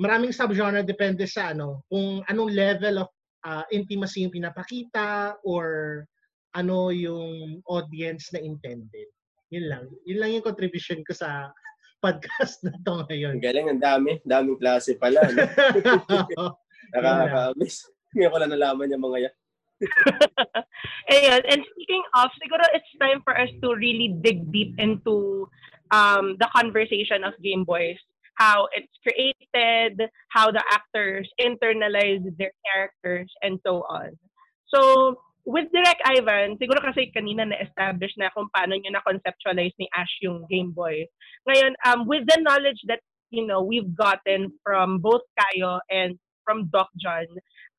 [0.00, 3.08] maraming subgenre depende sa ano, kung anong level of
[3.44, 6.04] uh, intimacy yung pinapakita or
[6.54, 9.08] ano yung audience na intended.
[9.50, 9.84] Yun lang.
[10.06, 11.50] Yun lang yung contribution ko sa
[12.00, 13.38] podcast na to ngayon.
[13.38, 14.18] Ang galing, ang dami.
[14.24, 15.20] Daming klase pala.
[15.30, 16.56] No?
[16.94, 17.86] Nakaka-miss.
[18.16, 19.34] Ngayon ko lang nalaman yung mga yan.
[21.12, 21.42] Ayan.
[21.48, 25.48] And speaking of, siguro it's time for us to really dig deep into
[25.92, 27.98] um, the conversation of Game Boys.
[28.40, 34.16] How it's created, how the actors internalize their characters, and so on.
[34.72, 40.12] So, with Direct Ivan, siguro kasi kanina na-establish na kung paano nyo na-conceptualize ni Ash
[40.20, 41.06] yung Game Boy.
[41.48, 46.68] Ngayon, um, with the knowledge that, you know, we've gotten from both Kayo and from
[46.68, 47.26] Doc John,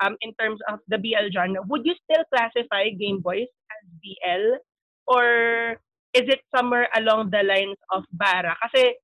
[0.02, 4.58] um, in terms of the BL genre, would you still classify Game Boys as BL?
[5.08, 5.26] Or
[6.14, 8.58] is it somewhere along the lines of Bara?
[8.64, 8.96] Kasi,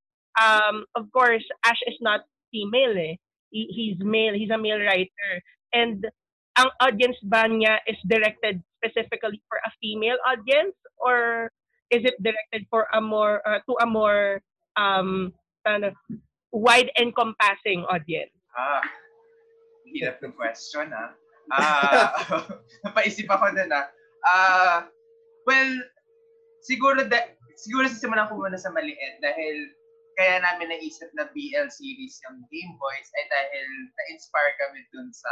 [0.42, 3.16] um, of course, Ash is not female eh.
[3.50, 5.32] He, he's male, he's a male writer.
[5.74, 6.04] And
[6.58, 10.74] ang audience ba niya is directed specifically for a female audience?
[10.98, 11.50] Or
[11.94, 14.42] is it directed for a more, uh, to a more,
[14.76, 15.34] um,
[15.68, 15.94] of
[16.52, 18.34] wide encompassing audience?
[18.58, 18.82] Ah,
[19.86, 21.14] hirap ng question, ha?
[21.54, 22.12] Ah,
[22.88, 23.84] napaisip ako dun, ha?
[24.26, 24.78] Ah,
[25.46, 25.72] well,
[26.66, 29.56] siguro, da, siguro sisimulan ko muna sa maliit dahil
[30.18, 35.30] kaya namin naisip na BL series yung Game Boys ay dahil na-inspire kami dun sa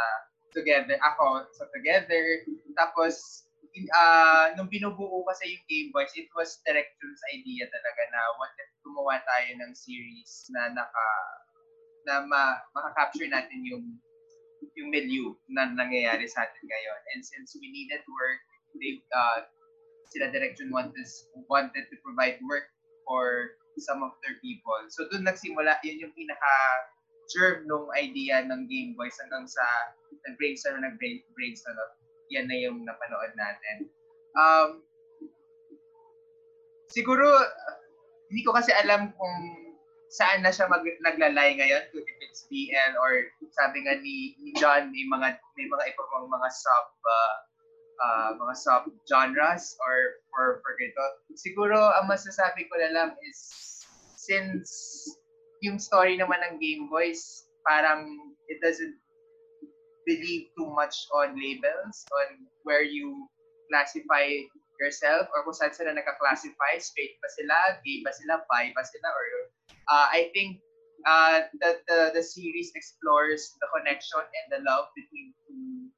[0.55, 2.47] Together, ako sa Together.
[2.79, 3.45] Tapos,
[3.75, 8.69] in, uh, nung binubuo kasi yung Game Boys, it was director's idea talaga na wanted
[8.81, 11.07] gumawa tayo ng series na naka
[12.05, 13.85] na ma, makaka-capture natin yung
[14.77, 17.01] yung milieu na nangyayari sa atin ngayon.
[17.13, 18.41] And since we needed work,
[18.79, 19.45] they, uh,
[20.09, 21.05] sila direction wanted,
[21.47, 22.71] wanted to provide work
[23.05, 24.79] for some of their people.
[24.89, 26.55] So doon nagsimula, yun yung pinaka
[27.29, 29.65] germ nung idea ng Game Boys hanggang sa
[30.29, 31.77] nag-brainstorm nag-brainstorm
[32.33, 33.77] yan na yung napanood natin.
[34.33, 34.69] Um,
[36.89, 37.25] siguro,
[38.29, 39.37] hindi ko kasi alam kung
[40.09, 44.51] saan na siya mag, naglalay ngayon, kung if it's BL or sabi nga ni, ni
[44.57, 47.35] John, may mga may mga iba mga sub uh,
[48.01, 49.95] uh, mga sub genres or
[50.31, 51.03] for for ganito.
[51.35, 53.39] Siguro ang masasabi ko na lang is
[54.15, 54.71] since
[55.61, 58.05] yung story naman ng Game Boys parang
[58.47, 58.95] it doesn't
[60.05, 63.27] believe too much on labels on where you
[63.69, 64.29] classify
[64.79, 69.09] yourself or kung saan sila nagka-classify, straight ba sila, gay ba sila, bi ba sila,
[69.09, 69.25] or
[69.89, 70.61] uh, I think
[71.05, 75.89] uh, the, the, the series explores the connection and the love between two,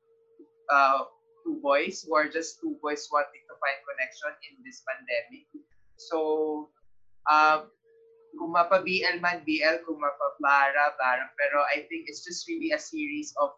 [0.70, 1.10] uh,
[1.44, 5.48] two boys who are just two boys wanting to find connection in this pandemic.
[5.98, 6.70] So,
[7.26, 7.72] um,
[8.38, 11.26] kung mapa-BL man, BL, kung mapa-bara, bara.
[11.34, 13.58] Pero I think it's just really a series of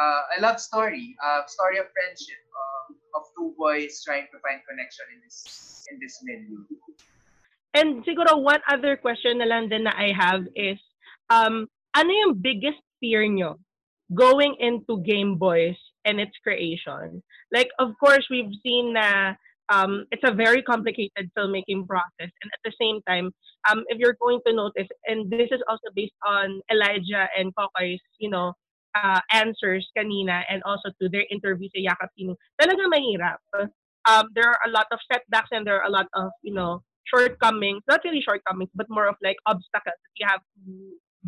[0.00, 4.38] uh, a love story, a uh, story of friendship, uh, of two boys trying to
[4.42, 5.38] find connection in this
[5.90, 6.66] in this milieu.
[7.74, 10.78] And siguro one other question na lang din na I have is,
[11.30, 11.66] um,
[11.98, 13.58] ano yung biggest fear nyo
[14.14, 15.74] going into Game Boys
[16.06, 17.18] and its creation?
[17.50, 19.34] Like, of course, we've seen na
[19.74, 22.30] um, it's a very complicated filmmaking process.
[22.30, 23.34] And at the same time,
[23.70, 28.00] um, if you're going to notice, and this is also based on Elijah and Kokoy's,
[28.18, 28.52] you know,
[28.94, 32.10] uh, answers kanina and also to their interview sa Yakap
[32.60, 33.38] talaga mahirap.
[34.04, 36.82] Um, there are a lot of setbacks and there are a lot of, you know,
[37.08, 40.72] shortcomings, not really shortcomings, but more of like obstacles that you have to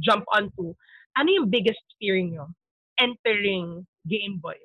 [0.01, 0.77] jump onto.
[1.17, 2.53] Ano yung biggest fear nyo
[3.01, 4.61] entering Game Boys?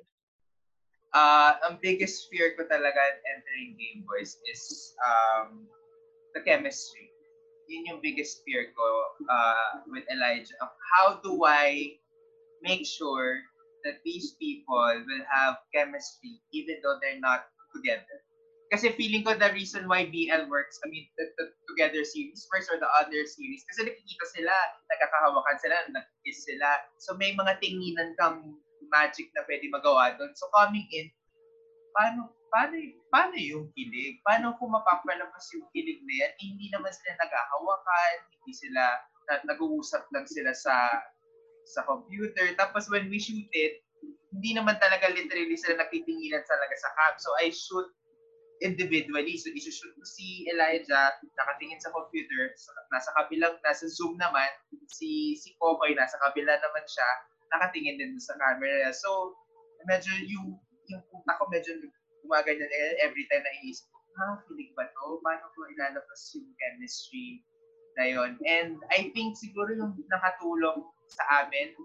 [1.12, 5.68] Uh, ang biggest fear ko talaga entering Game Boys is um,
[6.36, 7.08] the chemistry.
[7.68, 8.86] Yun yung biggest fear ko
[9.28, 10.56] uh, with Elijah.
[10.92, 11.96] How do I
[12.62, 13.42] make sure
[13.84, 18.22] that these people will have chemistry even though they're not together.
[18.72, 22.72] Kasi feeling ko the reason why BL works, I mean, the, the Together series works
[22.72, 24.54] or the other series, kasi nakikita sila,
[24.88, 26.80] nagkakahawakan sila, nag-kiss sila.
[26.96, 28.56] So may mga tinginan kang
[28.88, 30.32] magic na pwede magawa doon.
[30.36, 31.12] So coming in,
[31.92, 32.76] paano, paano,
[33.12, 34.24] paano yung kilig?
[34.24, 36.32] Paano kung mapapalabas yung kilig na yan?
[36.40, 38.82] Hindi naman sila naghahawakan, hindi sila,
[39.52, 40.96] nag-uusap lang sila sa
[41.66, 42.52] sa computer.
[42.58, 43.82] Tapos when we shoot it,
[44.32, 47.14] hindi naman talaga literally sila nagtitinginan talaga sa cam.
[47.20, 47.88] So I shoot
[48.62, 49.36] individually.
[49.36, 52.54] So isushoot ko si Elijah, nakatingin sa computer,
[52.88, 54.48] nasa kabilang, nasa Zoom naman,
[54.88, 57.08] si si Kokoy, nasa kabila naman siya,
[57.52, 58.88] nakatingin din sa camera.
[58.94, 59.36] So
[59.84, 60.56] medyo yung
[60.88, 61.74] yung utak ko medyo
[62.22, 62.70] gumaganyan
[63.02, 65.18] every time na iisip ko, ah, kilig ba to?
[65.20, 67.42] Paano ko ilalabas yung chemistry
[67.98, 68.38] na yon?
[68.46, 71.76] And I think siguro yung nakatulong sa amin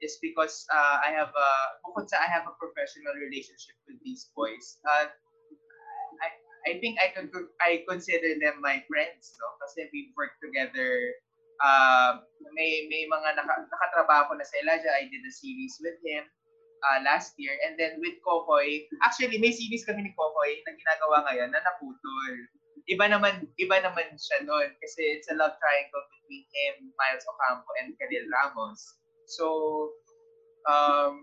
[0.00, 1.50] is because uh, I have a,
[1.84, 5.10] bukod sa I have a professional relationship with these boys, uh,
[6.22, 6.28] I,
[6.64, 9.48] I think I could I consider them my friends, no?
[9.64, 11.16] Kasi we work together.
[11.60, 12.24] Uh,
[12.56, 14.92] may may mga naka, nakatrabaho na sa Elijah.
[14.92, 16.24] I did a series with him
[16.84, 17.52] uh, last year.
[17.64, 22.34] And then with Kokoy, actually may series kami ni Kokoy na ginagawa ngayon na naputol.
[22.90, 27.70] Iba naman iba naman siya noon kasi it's a love triangle between him, Miles Ocampo,
[27.78, 28.98] and Khalil Ramos.
[29.30, 29.46] So,
[30.66, 31.22] um,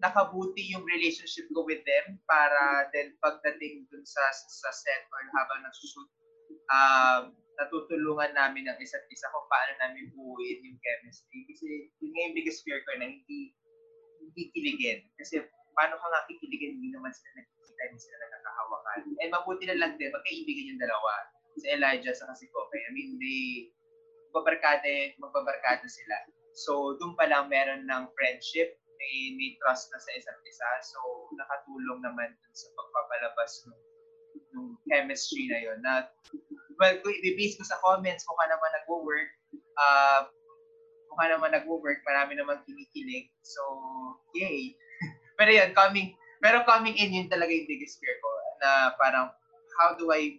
[0.00, 5.60] nakabuti yung relationship ko with them para then pagdating dun sa sa set or habang
[5.66, 6.08] nagsushoot
[6.70, 11.42] um, natutulungan namin ang isa't isa kung paano namin buuin yung chemistry.
[11.50, 13.50] Kasi yun nga yung biggest fear ko na hindi
[14.22, 15.00] hindi kiligin.
[15.18, 15.42] Kasi
[15.74, 16.78] paano ka nga kikiligin?
[16.78, 21.12] Hindi naman sila nagkikita hindi sila nakakahawakan and mabuti na lang din magkaibigan yung dalawa
[21.58, 23.70] si Elijah sa si Kobe I mean they
[24.30, 26.16] magbabarkada magbabarkada sila
[26.54, 30.68] so doon pa lang meron ng friendship may, may trust na sa isa't isa.
[30.82, 30.98] So,
[31.38, 33.80] nakatulong naman dun sa pagpapalabas ng,
[34.58, 35.94] ng chemistry na yon na
[36.78, 39.30] well, kung i-base ko sa comments, kung ka naman nag-work,
[39.78, 40.20] uh,
[41.08, 43.30] kung ka naman nag-work, marami naman kinikilig.
[43.46, 43.62] So,
[44.34, 44.74] yay!
[45.38, 48.30] pero yun, coming, pero coming in, yun talaga yung biggest fear ko,
[48.62, 49.28] na parang,
[49.78, 50.38] how do I,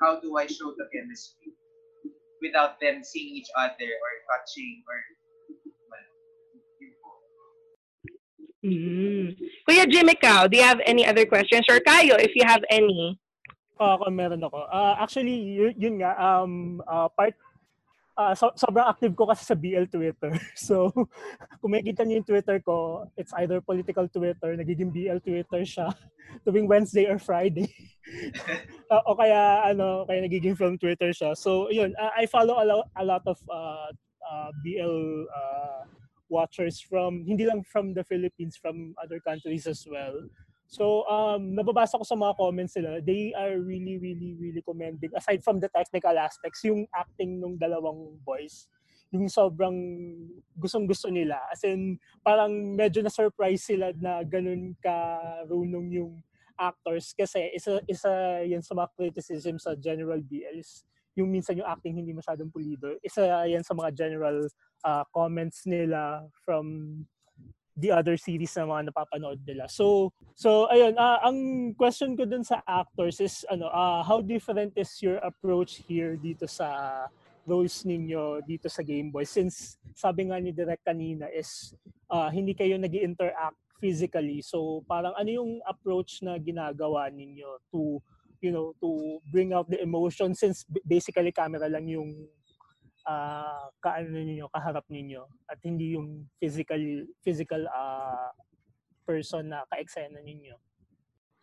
[0.00, 1.52] how do I show the chemistry
[2.44, 4.98] without them seeing each other or touching or
[8.64, 9.36] Mm.
[9.68, 11.68] Kuya Jim, ikaw, do you have any other questions?
[11.68, 13.20] Or Kayo, if you have any?
[13.76, 14.64] Uh, ako, meron ako.
[14.72, 17.36] Uh, actually, yun, yun nga, um, uh, part,
[18.16, 20.32] uh, so, sobrang active ko kasi sa BL Twitter.
[20.54, 20.90] So,
[21.60, 25.90] kung makikita niyo yung Twitter ko, it's either political Twitter, nagiging BL Twitter siya,
[26.46, 27.68] tuwing Wednesday or Friday.
[28.90, 31.36] uh, o kaya, ano, kaya nagiging from Twitter siya.
[31.36, 33.90] So, yun, uh, I follow a, lo- a lot of uh,
[34.24, 35.82] uh, BL uh,
[36.28, 40.16] watchers from hindi lang from the Philippines from other countries as well.
[40.74, 45.46] So um nababasa ko sa mga comments nila, they are really really really commending aside
[45.46, 48.66] from the technical aspects, yung acting ng dalawang boys
[49.14, 49.78] yung sobrang
[50.58, 51.38] gustong-gusto nila.
[51.46, 56.18] As in, parang medyo na-surprise sila na ganun ka-runong yung
[56.58, 61.94] actors kasi isa isa yan sa mga criticism sa general BLs yung minsan yung acting
[61.94, 62.98] hindi masyadong pulido.
[63.02, 64.50] Isa yan sa mga general
[64.82, 66.66] uh, comments nila from
[67.74, 69.66] the other series na mga napapanood nila.
[69.66, 71.38] So, so ayun, uh, ang
[71.74, 76.46] question ko dun sa actors is ano, uh, how different is your approach here dito
[76.46, 76.70] sa
[77.44, 81.76] roles ninyo dito sa Game Boy since sabi nga ni Direk kanina is
[82.08, 84.40] uh, hindi kayo nag interact physically.
[84.40, 88.00] So parang ano yung approach na ginagawa ninyo to
[88.44, 92.28] you know, to bring out the emotion since basically camera lang yung
[93.06, 96.80] uh, kaano niyo kaharap ninyo at hindi yung physical
[97.20, 98.32] physical uh,
[99.04, 100.56] person na ka-eksena ninyo.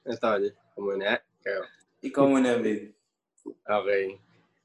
[0.02, 0.50] Ito,
[0.82, 1.22] muna.
[1.46, 1.62] Ikaw.
[2.02, 2.90] Ikaw muna, babe.
[3.46, 4.18] Okay.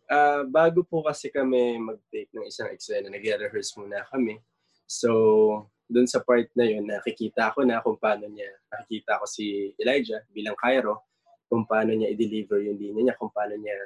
[0.06, 4.40] Uh, bago po kasi kami mag-take ng isang eksena, nag-rehearse muna kami.
[4.88, 9.76] So, dun sa part na yun, nakikita ko na kung paano niya, nakikita ko si
[9.76, 11.04] Elijah bilang Cairo,
[11.46, 13.76] kung paano niya i-deliver yung linya niya, kung paano niya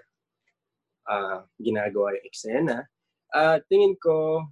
[1.11, 2.77] uh, ginagawa yung eksena.
[3.31, 4.47] Uh, tingin ko,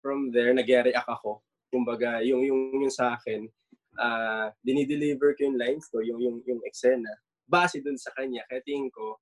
[0.00, 1.44] from there, nag-react ako.
[1.70, 3.46] Kumbaga, yung, yung, yung sa akin,
[4.00, 7.08] uh, dinideliver ko yung lines ko, yung, yung, yung eksena,
[7.46, 8.42] base dun sa kanya.
[8.48, 9.20] Kaya tingin ko,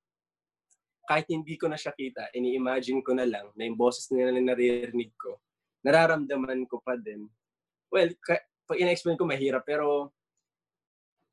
[1.11, 4.55] kahit hindi ko na siya kita, ini-imagine ko na lang na yung boses nila na
[4.55, 5.43] naririnig ko,
[5.83, 7.27] nararamdaman ko pa din.
[7.91, 10.15] Well, ka- pag in-explain ko mahirap, pero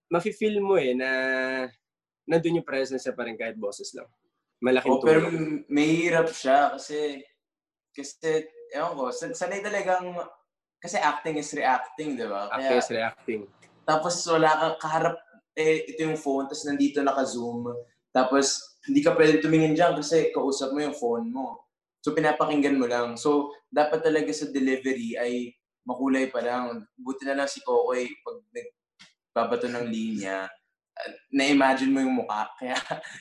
[0.09, 1.09] mafe-feel mo eh na
[2.25, 4.09] nandun yung presence niya pa rin kahit boses lang.
[4.57, 5.29] Malaking oh, Pero
[5.69, 7.21] may hirap siya kasi
[7.93, 10.17] kasi ewan ko, sanay talagang
[10.77, 12.49] kasi acting is reacting, di ba?
[12.53, 13.41] Acting is reacting.
[13.87, 15.17] Tapos wala kang kaharap,
[15.57, 17.73] eh, ito yung phone, tapos nandito naka-zoom.
[18.13, 21.65] Tapos hindi ka pwede tumingin dyan kasi kausap mo yung phone mo.
[22.05, 23.17] So pinapakinggan mo lang.
[23.17, 25.51] So dapat talaga sa delivery ay
[25.83, 26.85] makulay pa lang.
[26.95, 28.67] Buti na lang si Kokoy pag nag
[29.37, 30.49] babato ng linya,
[31.31, 32.49] na-imagine mo yung mukha.
[32.59, 32.77] Kaya,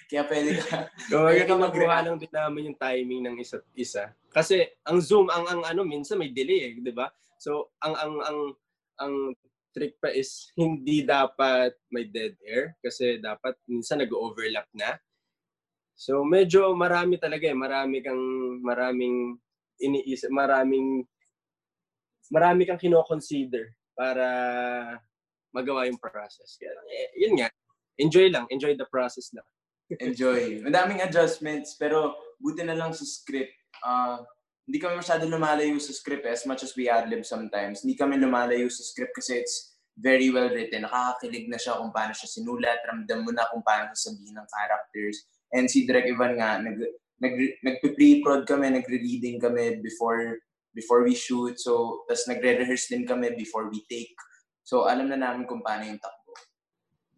[0.08, 0.76] kaya pwede ka,
[1.12, 2.04] pwede ka mag-react.
[2.06, 4.12] lang din namin yung timing ng isa't isa.
[4.32, 7.08] Kasi ang zoom, ang, ang ano, minsan may delay eh, di ba?
[7.36, 8.38] So, ang, ang, ang,
[8.96, 9.14] ang
[9.76, 14.96] trick pa is hindi dapat may dead air kasi dapat minsan nag-overlap na.
[15.96, 17.56] So, medyo marami talaga eh.
[17.56, 18.20] Marami kang,
[18.64, 19.36] maraming
[19.80, 21.04] iniisip, maraming,
[22.32, 24.26] marami kang kino-consider para
[25.52, 26.60] magawa yung process.
[26.60, 27.48] Kaya, eh, yun nga,
[27.98, 28.46] enjoy lang.
[28.50, 29.46] Enjoy the process lang.
[30.02, 30.62] enjoy.
[30.66, 33.54] Madaming adjustments, pero buti na lang sa script.
[33.84, 34.22] Uh,
[34.66, 37.86] hindi kami masyado lumalayo sa script eh, as much as we ad-lib sometimes.
[37.86, 40.82] Hindi kami lumalayo sa script kasi it's very well written.
[40.82, 42.82] Nakakakilig na siya kung paano siya sinulat.
[42.82, 45.22] Ramdam mo na kung paano sasabihin ng characters.
[45.54, 46.82] And si Direk Ivan nga, nag,
[47.22, 50.42] nag, nagpe-pre-prod kami, nagre-reading kami before
[50.76, 51.56] before we shoot.
[51.56, 54.12] So, tas nagre-rehearse din kami before we take.
[54.66, 56.02] So, alam na namin kung paano yung.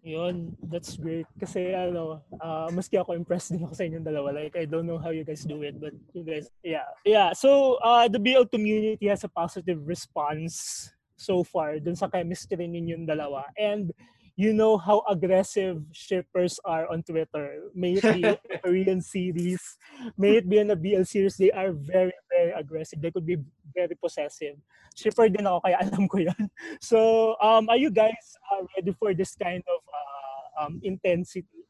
[0.03, 1.26] Yun, that's great.
[1.40, 4.30] Kasi ano, uh, maski ako impressed din ako sa inyong dalawa.
[4.30, 6.86] Like, I don't know how you guys do it, but you guys, yeah.
[7.03, 10.88] Yeah, so uh, the BL community has a positive response
[11.18, 13.51] so far dun sa chemistry ninyong dalawa.
[13.59, 13.90] And
[14.39, 17.74] you know how aggressive shippers are on Twitter.
[17.74, 19.59] May it be a Korean series,
[20.14, 23.03] may it be in a BL series, they are very, very aggressive.
[23.03, 23.43] They could be
[23.74, 24.55] very possessive.
[24.95, 26.43] Shipper din ako, kaya alam ko yan.
[26.78, 31.66] So, um, are you guys uh, ready for this kind of uh, um, intensity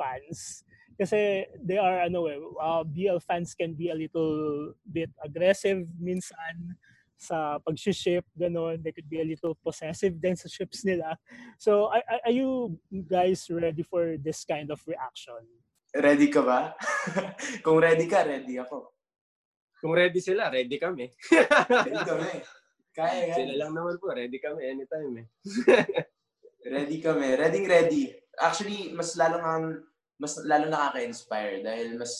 [0.00, 0.64] fans?
[0.96, 6.72] Kasi they are, ano eh, uh, BL fans can be a little bit aggressive minsan
[7.20, 8.80] sa pag-ship, gano'n.
[8.80, 11.20] They could be a little possessive din sa ships nila.
[11.60, 15.44] So, are, are you guys ready for this kind of reaction?
[15.92, 16.72] Ready ka ba?
[17.64, 18.96] Kung ready ka, ready ako.
[19.84, 21.12] Kung ready sila, ready kami.
[21.68, 22.32] ready kami.
[22.96, 23.36] Kaya yan.
[23.36, 25.26] Sila lang naman po, ready kami anytime eh.
[26.74, 27.36] ready kami.
[27.36, 28.02] Ready, ready.
[28.40, 29.54] Actually, mas lalo nga,
[30.16, 32.12] mas lalo nakaka-inspire dahil mas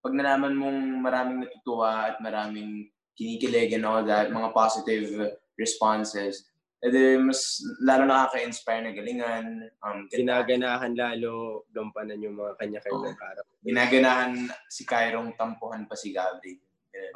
[0.00, 2.88] pag nalaman mong maraming natutuwa at maraming
[3.20, 6.48] kinikilig and all that, mga positive responses.
[6.80, 9.68] E di, mas lalo nakaka-inspire na galingan.
[9.84, 13.20] Um, Ginaganahan lalo gampanan yung mga kanya-kanyang oh.
[13.20, 13.44] harap.
[13.60, 14.32] Ginaganahan
[14.72, 16.56] si Kyrong tampuhan pa si Gabri.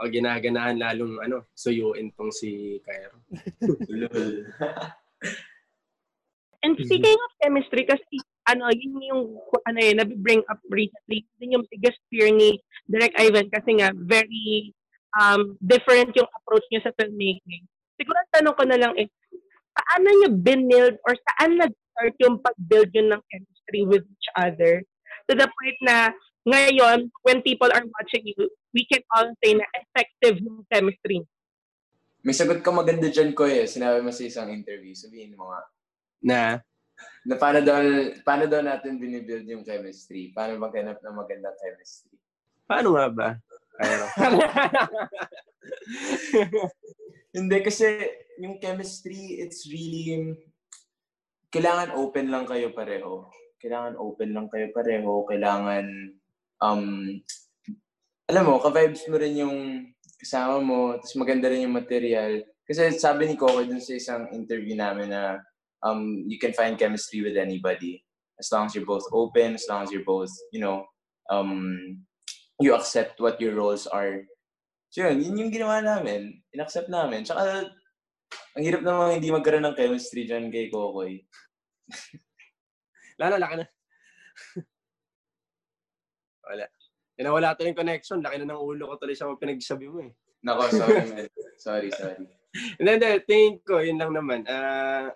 [0.04, 3.24] O ginaganahan lalong ano, suyuin tong si Cairo.
[6.64, 9.36] And speaking of chemistry, kasi ano, yun yung,
[9.68, 12.56] ano yun, nabi-bring up recently, yun yung biggest fear ni
[12.88, 14.72] Direk Ivan kasi nga, very
[15.18, 17.64] um, different yung approach niya sa filmmaking.
[17.94, 19.10] Siguro ang tanong ko na lang is,
[19.74, 24.82] paano niyo binild or saan nag-start yung pag-build yun ng chemistry with each other?
[25.30, 26.12] To the point na
[26.44, 31.24] ngayon, when people are watching you, we can all say na effective yung chemistry.
[32.24, 33.68] May sagot ka maganda dyan, ko eh.
[33.68, 34.96] Sinabi mo sa isang interview.
[34.96, 35.60] Sabihin mo nga.
[36.24, 36.42] Na?
[37.24, 37.80] Na paano daw,
[38.24, 40.32] paano daw natin binibuild yung chemistry?
[40.32, 42.16] Paano maghanap ng magandang chemistry?
[42.64, 43.28] Paano nga ba?
[43.78, 44.04] Pero,
[47.34, 47.86] Hindi kasi
[48.38, 50.38] yung chemistry, it's really,
[51.50, 53.26] kailangan open lang kayo pareho.
[53.58, 55.26] Kailangan open lang kayo pareho.
[55.26, 56.14] Kailangan,
[56.62, 57.10] um,
[58.30, 59.90] alam mo, ka-vibes mo rin yung
[60.22, 62.46] kasama mo, tapos maganda rin yung material.
[62.64, 65.42] Kasi sabi ni Coco dun sa isang interview namin na
[65.84, 68.00] um, you can find chemistry with anybody
[68.40, 70.84] as long as you're both open, as long as you're both, you know,
[71.30, 72.00] um,
[72.60, 74.22] you accept what your roles are.
[74.94, 76.38] So yun, yun yung ginawa namin.
[76.54, 77.26] In-accept namin.
[77.26, 77.66] Tsaka,
[78.54, 81.18] ang hirap naman hindi magkaroon ng chemistry dyan kay Kokoy.
[83.20, 83.66] Lalo, laki na.
[86.46, 86.66] Wala.
[87.14, 88.22] Yan wala to yung connection.
[88.22, 90.12] Laki na ng ulo ko tuloy sa mga pinagsabi mo eh.
[90.44, 91.26] Nako, sorry man.
[91.56, 92.26] sorry, sorry.
[92.78, 94.46] And then, tingin ko, yun lang naman.
[94.46, 95.10] Uh,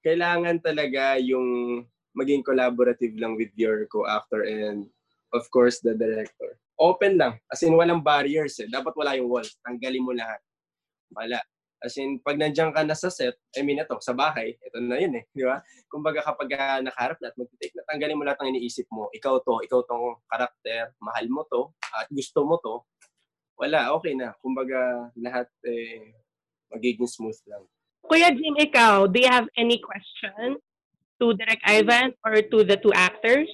[0.00, 1.82] kailangan talaga yung
[2.16, 4.88] maging collaborative lang with your co-actor and
[5.32, 6.60] of course, the director.
[6.78, 7.40] Open lang.
[7.48, 8.68] As in, walang barriers eh.
[8.68, 9.56] Dapat wala yung walls.
[9.64, 10.40] Tanggalin mo lahat.
[11.12, 11.40] Wala.
[11.82, 15.02] As in, pag nandiyan ka na sa set, I mean, ito, sa bahay, ito na
[15.02, 15.24] yun eh.
[15.34, 15.58] Di ba?
[15.90, 19.10] Kumbaga kapag uh, nakaharap na at mag-take na, tanggalin mo lahat ng iniisip mo.
[19.10, 22.86] Ikaw to, ikaw tong karakter, mahal mo to, at gusto mo to,
[23.58, 24.30] wala, okay na.
[24.38, 26.14] Kumbaga, lahat eh,
[26.70, 27.66] magiging smooth lang.
[28.06, 30.58] Kuya Jim, ikaw, do you have any question
[31.18, 33.50] to Direct Ivan or to the two actors?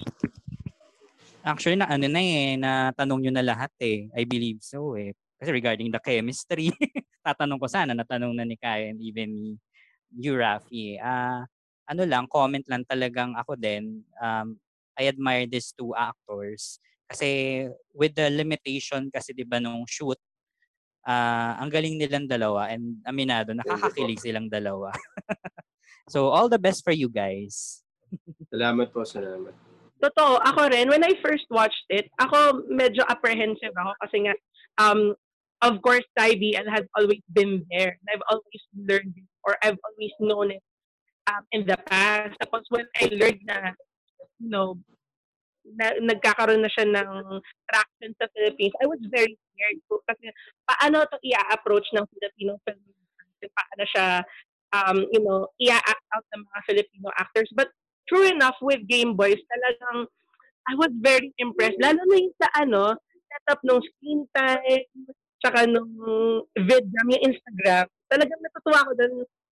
[1.49, 4.05] Actually, na ano na eh, na tanong nyo na lahat eh.
[4.13, 5.17] I believe so eh.
[5.41, 6.69] Kasi regarding the chemistry,
[7.25, 9.57] tatanong ko sana, natanong na ni Kaya and even ni
[10.13, 11.01] you, Rafi.
[11.01, 11.41] Uh,
[11.89, 14.05] ano lang, comment lang talagang ako din.
[14.21, 14.61] Um,
[14.93, 16.77] I admire these two actors.
[17.09, 20.19] Kasi with the limitation kasi 'di ba nung shoot,
[21.09, 24.93] uh, ang galing nilang dalawa and aminado nakakakilig silang dalawa.
[26.13, 27.81] so all the best for you guys.
[28.53, 29.68] salamat po, salamat.
[29.99, 34.33] Totoo, ako rin, when I first watched it, ako medyo apprehensive ako kasi nga,
[34.79, 35.11] um,
[35.59, 37.99] of course, IBL has always been there.
[38.07, 40.63] I've always learned it or I've always known it
[41.27, 42.39] um, in the past.
[42.39, 43.75] Tapos when I learned na,
[44.39, 44.79] you know,
[45.67, 50.31] na, nagkakaroon na siya ng traction sa Philippines, I was very scared po kasi
[50.63, 52.79] paano ito i-approach ng Filipino film
[53.39, 54.23] paano siya
[54.73, 57.49] um, you know, i-act out ng mga Filipino actors.
[57.55, 57.69] But
[58.09, 60.09] true enough, with Game Boys, talagang
[60.69, 61.79] I was very impressed.
[61.81, 62.97] Lalo na yung sa ano,
[63.29, 64.85] setup ng screen time,
[65.41, 65.93] tsaka nung
[66.57, 67.85] vidram, yung Instagram.
[68.09, 69.13] Talagang natutuwa ko doon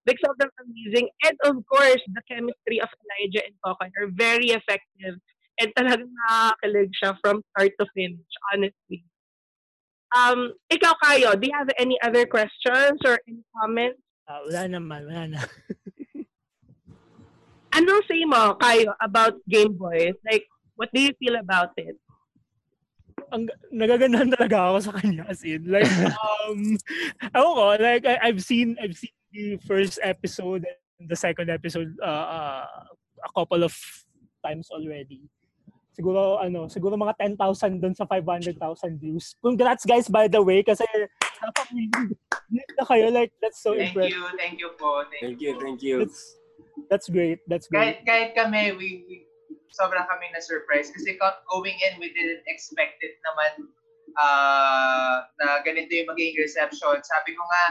[0.07, 1.09] like sobrang amazing.
[1.27, 5.21] And of course, the chemistry of Elijah and Kokoy are very effective.
[5.61, 9.05] And talagang nakakakilig siya from start to finish, honestly.
[10.11, 14.01] Um, ikaw, Kayo, do you have any other questions or any comments?
[14.27, 15.41] Ah, wala naman, wala na.
[17.75, 20.13] Anong say mo, Kayo, about Game Boy?
[20.27, 21.97] Like, what do you feel about it?
[23.31, 25.87] ang nagaganahan talaga ako sa kanya as in like
[26.47, 26.75] um
[27.31, 31.95] ako ko like I, I've seen I've seen the first episode and the second episode
[32.03, 32.67] uh, uh,
[33.23, 33.75] a couple of
[34.43, 35.23] times already
[35.95, 38.57] siguro ano siguro mga 10,000 doon sa 500,000
[38.99, 40.87] views congrats guys by the way kasi
[42.51, 45.07] na kayo like that's so Thank impressive you, thank you po.
[45.09, 45.97] Thank Thank, you, thank you.
[46.05, 46.40] that's
[46.89, 49.17] that's great that's great Kahit, kahit kami, we, we
[49.71, 53.71] sobrang kami na-surprise kasi co- going in, we didn't expect it naman
[54.19, 56.99] uh, na ganito yung magiging reception.
[57.03, 57.65] Sabi ko nga,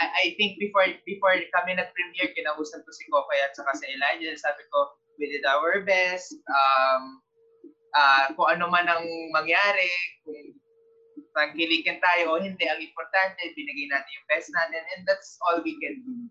[0.00, 4.32] I, I think before before kami nag-premiere, kinausap ko si Kokoy at saka si Elijah.
[4.40, 6.32] Sabi ko, we did our best.
[6.48, 7.20] Um,
[7.92, 9.04] uh, kung ano man ang
[9.36, 9.92] mangyari,
[10.24, 10.56] kung
[11.36, 15.76] tangkilikin tayo o hindi, ang importante, binigay natin yung best natin and that's all we
[15.80, 16.28] can do.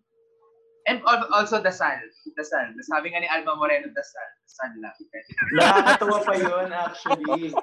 [0.86, 2.00] And al- also dasal.
[2.34, 2.74] Dasal.
[2.82, 4.30] Sabi nga ni Alma Moreno, dasal.
[4.42, 4.96] Dasal lang.
[5.58, 7.54] Nakakatawa pa yun actually.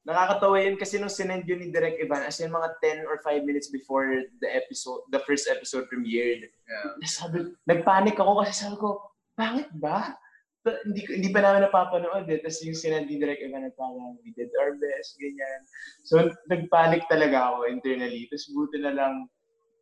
[0.00, 2.72] Nakakatawa yun kasi nung sinend yun ni Direk Ivan, as in mga
[3.04, 4.08] 10 or 5 minutes before
[4.40, 6.48] the episode, the first episode premiered.
[6.64, 6.96] Yeah.
[7.04, 8.96] Sabi, nagpanic ako kasi sabi ko,
[9.36, 10.16] bakit ba?
[10.60, 12.40] Pa- Hindi, hindi pa namin napapanood eh.
[12.40, 15.60] Tapos yung sinend ni Direk Ivan, nagparang, we did our best, ganyan.
[16.04, 16.16] So,
[16.48, 18.28] nagpanic talaga ako internally.
[18.28, 19.14] Tapos buti na lang,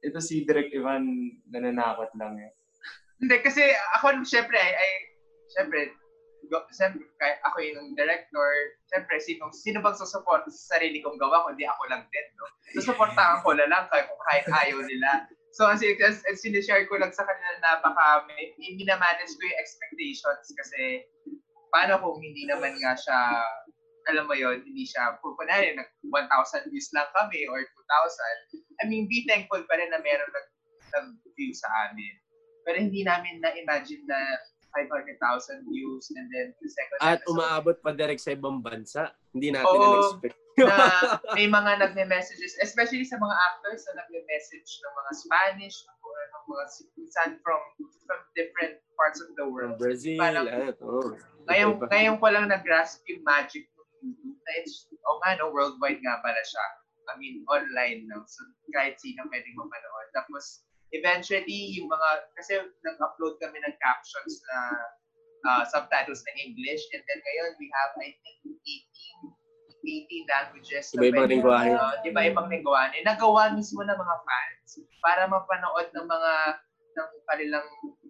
[0.02, 1.06] ito si Direk Ivan,
[1.46, 2.50] nananakot lang eh.
[3.18, 3.62] Hindi, kasi
[3.98, 4.90] ako, syempre, ay, ay
[5.50, 5.90] syempre,
[6.46, 7.04] go, syempre,
[7.44, 8.48] ako yung director,
[8.88, 12.46] syempre, sino, sino bang susuport sa sarili kong gawa kundi ako lang din, no?
[12.78, 15.28] Susuportahan ko na lang kahit, kahit ayaw nila.
[15.50, 19.60] So, as, as, as sinishare ko lang sa kanila na baka may, minamanage ko yung
[19.60, 21.02] expectations kasi
[21.74, 23.18] paano kung hindi naman nga siya,
[24.08, 28.88] alam mo yon hindi siya, kung kunwari, nag 1,000 views lang kami or 2,000, I
[28.88, 30.48] mean, be thankful pa rin na meron nag,
[30.94, 32.14] nag-view sa amin.
[32.64, 34.18] Pero hindi namin na-imagine na
[34.76, 39.10] 500,000 views and then the second At episode, umaabot pa direct sa ibang bansa.
[39.32, 39.82] Hindi natin Oo.
[39.82, 40.36] na-expect.
[40.58, 40.74] na
[41.38, 46.64] may mga nagme-messages, especially sa mga actors na nagme-message ng mga Spanish or ng mga
[47.14, 47.62] saan from
[48.04, 49.78] from different parts of the From world.
[49.78, 51.14] Brazil, Parang- ano, oh.
[51.48, 56.02] Ngayon, ngayon ko lang nag-grasp yung magic ng YouTube na it's, oh nga no, worldwide
[56.02, 56.66] nga pala siya.
[57.08, 58.26] I mean, online no.
[58.28, 58.44] So,
[58.74, 60.08] kahit sino pwedeng mapanood.
[60.12, 64.58] Tapos, eventually, yung mga, kasi nag-upload kami ng captions na
[65.48, 66.82] uh, subtitles na English.
[66.94, 69.38] And then ngayon, we have, I think, 18
[69.78, 70.84] 18 languages.
[70.92, 71.70] Iba-ibang lingwahe.
[71.72, 72.98] Uh, iba-ibang lingwahe.
[73.06, 74.68] Nagawa mismo ng mga fans
[75.00, 76.32] para mapanood ng mga
[76.98, 77.68] ng kanilang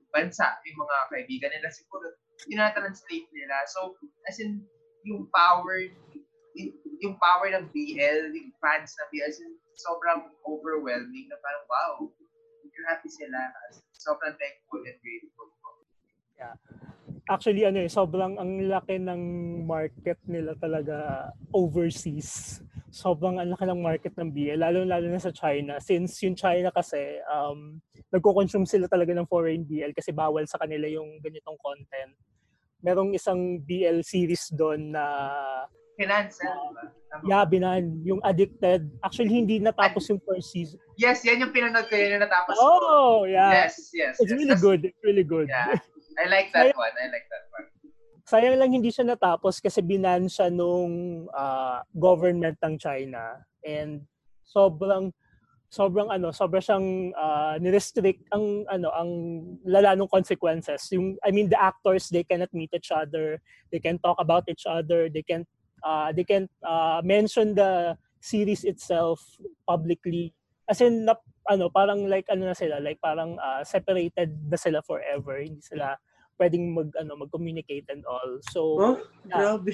[0.09, 2.09] bansa, yung mga kaibigan nila siguro,
[2.49, 3.57] tinatranslate nila.
[3.69, 4.65] So, as in,
[5.05, 5.85] yung power,
[6.57, 6.73] yung,
[7.05, 11.95] yung power ng BL, yung fans ng BL, as in, sobrang overwhelming na parang, wow,
[12.87, 13.51] happy sila.
[13.95, 15.49] Sobrang thankful and grateful.
[17.29, 19.23] actually ano eh, sobrang ang laki ng
[19.69, 22.63] market nila talaga overseas.
[22.89, 25.77] Sobrang ang laki ng market ng BL, lalo-lalo na sa China.
[25.77, 30.89] Since yung China kasi, um, nagko-consume sila talaga ng foreign BL kasi bawal sa kanila
[30.89, 32.17] yung ganitong content.
[32.81, 35.05] Merong isang BL series doon na
[35.99, 36.98] Financial, diba?
[37.09, 37.25] Tama.
[37.25, 38.85] yeah, binan, yung Addicted.
[39.01, 40.77] Actually, hindi natapos yung first season.
[41.01, 42.61] Yes, yan yung pinanood ko, yan yung natapos ko.
[42.61, 43.65] Oh, yeah.
[43.65, 44.21] Yes, yes.
[44.21, 44.37] It's yes.
[44.37, 44.81] really That's- good.
[44.85, 45.49] It's really good.
[45.49, 45.81] Yeah.
[46.19, 46.93] I like that one.
[46.99, 47.67] I like that one.
[48.29, 54.05] Sayang lang hindi siya natapos kasi binan siya nung ah, government ng China and
[54.45, 55.09] sobrang
[55.69, 59.11] sobrang ano, sobrang siyang ah, ni-restrict ang ano, ang
[59.65, 60.93] lala ng consequences.
[60.93, 63.41] Yung I mean the actors they cannot meet each other,
[63.73, 65.49] they can talk about each other, they can
[65.83, 69.21] uh, they can uh, mention the series itself
[69.67, 70.35] publicly.
[70.69, 71.15] As in na,
[71.49, 75.41] ano, parang like ano na sila, like parang ah, separated na sila forever.
[75.41, 75.97] Hindi sila
[76.39, 78.39] pwedeng mag ano mag-communicate and all.
[78.53, 79.39] So Oh, Yeah.
[79.57, 79.73] grabe.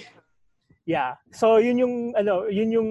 [0.84, 1.16] Yeah.
[1.32, 2.90] So yun yung ano, yun yung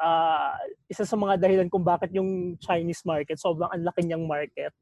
[0.00, 0.56] ah,
[0.90, 4.72] isa sa mga dahilan kung bakit yung Chinese market sobrang ang laki niyang market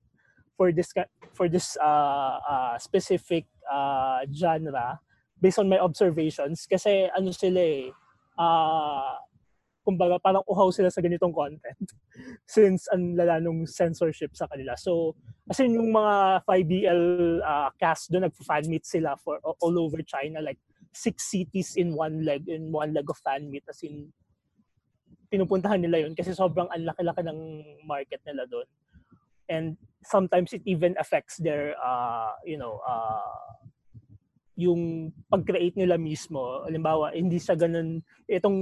[0.57, 0.89] for this
[1.37, 4.97] for this uh, uh, specific uh, genre
[5.41, 7.93] based on my observations kasi ano sila eh
[8.41, 9.20] ah,
[9.87, 11.87] kumbaga parang uhaw sila sa ganitong content
[12.51, 14.74] since ang lala nung censorship sa kanila.
[14.74, 15.14] So
[15.47, 17.03] kasi yung mga 5BL
[17.39, 20.59] uh, cast doon nagfa-fan meet sila for all over China like
[20.91, 24.11] six cities in one leg in one leg of fan meet as in
[25.30, 27.41] pinupuntahan nila yun kasi sobrang ang laki-laki ng
[27.87, 28.66] market nila doon.
[29.47, 33.62] and sometimes it even affects their uh, you know uh,
[34.57, 36.65] yung pag-create nila mismo.
[36.65, 38.59] Halimbawa, hindi siya ganun, itong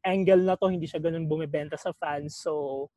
[0.00, 2.40] angle na to, hindi siya ganun bumibenta sa fans.
[2.40, 2.88] So,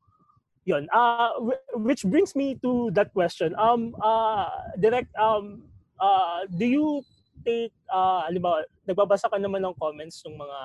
[0.64, 0.88] yun.
[0.88, 1.36] Uh,
[1.76, 3.52] which brings me to that question.
[3.60, 4.48] Um, uh,
[4.80, 5.68] direct, um,
[6.00, 7.04] uh, do you
[7.44, 10.58] take, uh, halimbawa, nagbabasa ka naman ng comments ng mga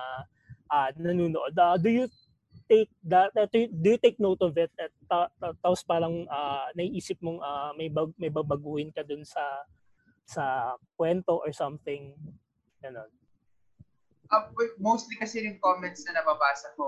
[0.72, 1.52] uh, nanonood.
[1.54, 2.08] Uh, do you
[2.72, 6.66] take that uh, do you take note of it at ta, ta, tapos parang uh,
[6.74, 9.42] naiisip mong uh, may bag, may babaguhin ka dun sa
[10.28, 12.16] sa kwento or something
[12.80, 13.10] ganun
[14.32, 14.44] uh,
[14.80, 16.86] mostly kasi yung comments na nababasa ko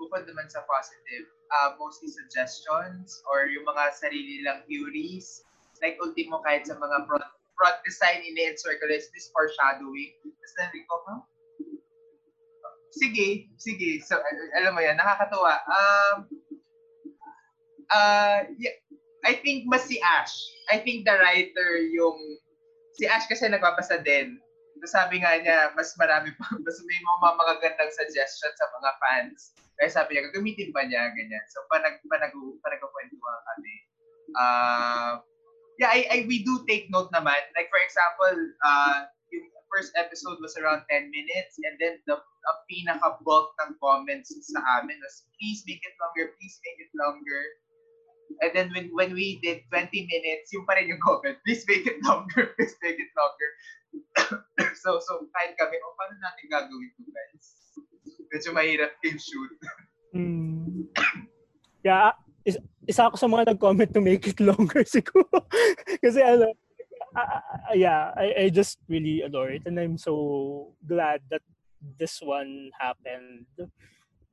[0.00, 5.44] bukod naman sa positive uh, mostly suggestions or yung mga sarili lang theories
[5.84, 7.28] like ultimo kahit sa mga front,
[7.60, 11.20] front design ini-encircle is this foreshadowing tapos narinig ko huh?
[12.96, 14.00] sige, sige.
[14.02, 14.16] So,
[14.56, 15.54] alam mo yan, nakakatuwa.
[15.68, 16.16] Um,
[17.92, 18.76] uh, yeah,
[19.28, 20.32] I think mas si Ash.
[20.72, 22.40] I think the writer yung,
[22.96, 24.40] si Ash kasi nagbabasa din.
[24.84, 29.56] Sabi nga niya, mas marami pa, mas may mga magagandang suggestion sa mga fans.
[29.76, 31.44] Kaya sabi niya, gagamitin ba niya, ganyan.
[31.52, 32.32] So, panag, panag,
[32.64, 33.74] panagkakwentuhan kami.
[34.36, 35.12] Uh,
[35.76, 37.40] yeah, I, I, we do take note naman.
[37.52, 42.16] Like, for example, uh, yung first episode was around 10 minutes and then the
[42.46, 47.42] ang pinaka-bulk ng comments sa amin was, please make it longer, please make it longer.
[48.42, 51.86] And then when when we did 20 minutes, yung pa rin yung comment, please make
[51.88, 53.50] it longer, please make it longer.
[54.82, 57.46] so, so kahit kami, oh, paano natin gagawin to guys?
[58.28, 59.52] Medyo mahirap yung shoot.
[60.12, 60.90] mm.
[61.86, 62.58] Yeah, is,
[62.90, 65.30] isa ako sa mga nag-comment to make it longer siguro.
[66.02, 66.50] Kasi ano,
[67.14, 67.42] uh,
[67.78, 71.46] yeah, I, I just really adore it and I'm so glad that
[71.78, 73.46] this one happened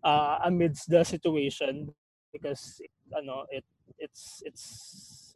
[0.02, 1.94] uh, amidst the situation
[2.34, 2.82] because
[3.14, 3.64] ano it
[4.02, 4.66] it's it's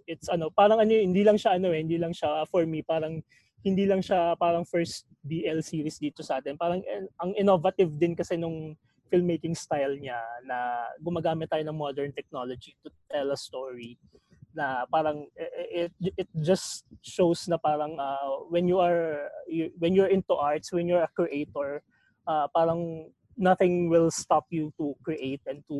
[0.09, 3.21] it's ano parang ano hindi lang siya ano eh hindi lang siya for me parang
[3.65, 6.55] hindi lang siya parang first BL series dito sa atin.
[6.55, 8.79] Parang eh, ang innovative din kasi nung
[9.11, 13.95] filmmaking style niya na gumagamit tayo ng modern technology to tell a story
[14.51, 15.27] na parang
[15.71, 20.73] it it just shows na parang uh, when you are you, when you're into arts
[20.73, 21.79] when you're a creator
[22.27, 23.07] uh, parang
[23.37, 25.77] nothing will stop you to create and to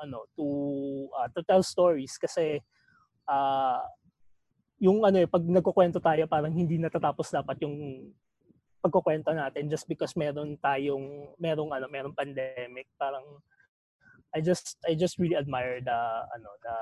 [0.00, 0.44] ano to
[1.12, 2.58] uh, to tell stories kasi
[3.28, 3.84] uh,
[4.80, 8.08] yung ano eh pag nagkukwento tayo parang hindi natatapos dapat yung
[8.80, 13.24] pagkukwento natin just because meron tayong merong ano merong pandemic parang
[14.32, 16.00] I just I just really admire the
[16.32, 16.78] ano the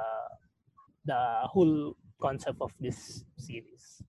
[1.07, 4.03] the whole concept of this series.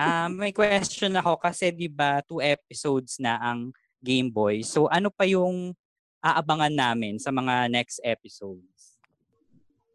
[0.00, 4.64] um, may question ako kasi 'di ba two episodes na ang Game Boy.
[4.64, 5.76] So ano pa yung
[6.20, 9.00] aabangan namin sa mga next episodes?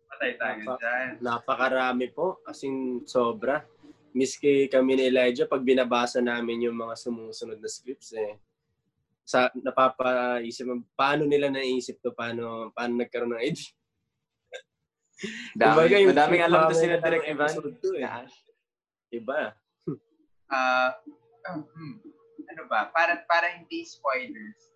[0.10, 1.08] Patay tayo Napa, dyan.
[1.22, 2.40] Napakarami po.
[2.48, 3.66] As in, sobra.
[4.16, 8.40] Miski kami ni Elijah, pag binabasa namin yung mga sumusunod na scripts, eh,
[9.26, 13.74] sa napapaisip paano nila naisip to paano paano nagkaroon ng idea
[15.58, 17.54] Dami, Kumbaga, yung madaming alam to sila Direct Ivan.
[17.98, 19.16] eh.
[19.16, 19.56] Iba.
[20.46, 20.92] Uh,
[21.50, 22.15] uh, hmm
[22.56, 24.72] ano ba, para, para hindi spoilers.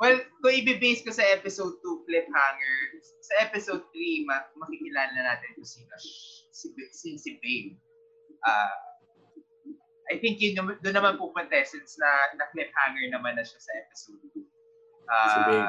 [0.00, 2.76] Well, kung i-base ko sa episode 2, Cliffhanger,
[3.20, 5.92] sa episode 3, ma- makikilala natin kung sino
[6.52, 7.76] si, si, si Babe.
[8.44, 8.76] Uh,
[10.12, 14.20] I think yun, doon naman pupunta since na, na cliffhanger naman na siya sa episode
[14.36, 14.44] 2.
[15.08, 15.68] Uh, si Babe.